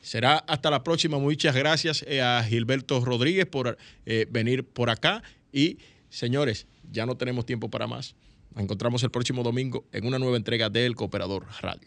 será 0.00 0.38
hasta 0.38 0.70
la 0.70 0.82
próxima. 0.82 1.18
Muchas 1.18 1.54
gracias 1.54 2.04
eh, 2.08 2.22
a 2.22 2.42
Gilberto 2.42 3.04
Rodríguez 3.04 3.46
por 3.46 3.76
eh, 4.06 4.26
venir 4.30 4.64
por 4.64 4.90
acá. 4.90 5.22
Y 5.52 5.78
señores, 6.08 6.66
ya 6.90 7.06
no 7.06 7.16
tenemos 7.16 7.44
tiempo 7.44 7.68
para 7.68 7.86
más. 7.86 8.14
Nos 8.54 8.62
encontramos 8.62 9.02
el 9.02 9.10
próximo 9.10 9.42
domingo 9.42 9.84
en 9.92 10.06
una 10.06 10.18
nueva 10.18 10.36
entrega 10.36 10.70
del 10.70 10.94
Cooperador 10.94 11.46
Radio. 11.60 11.82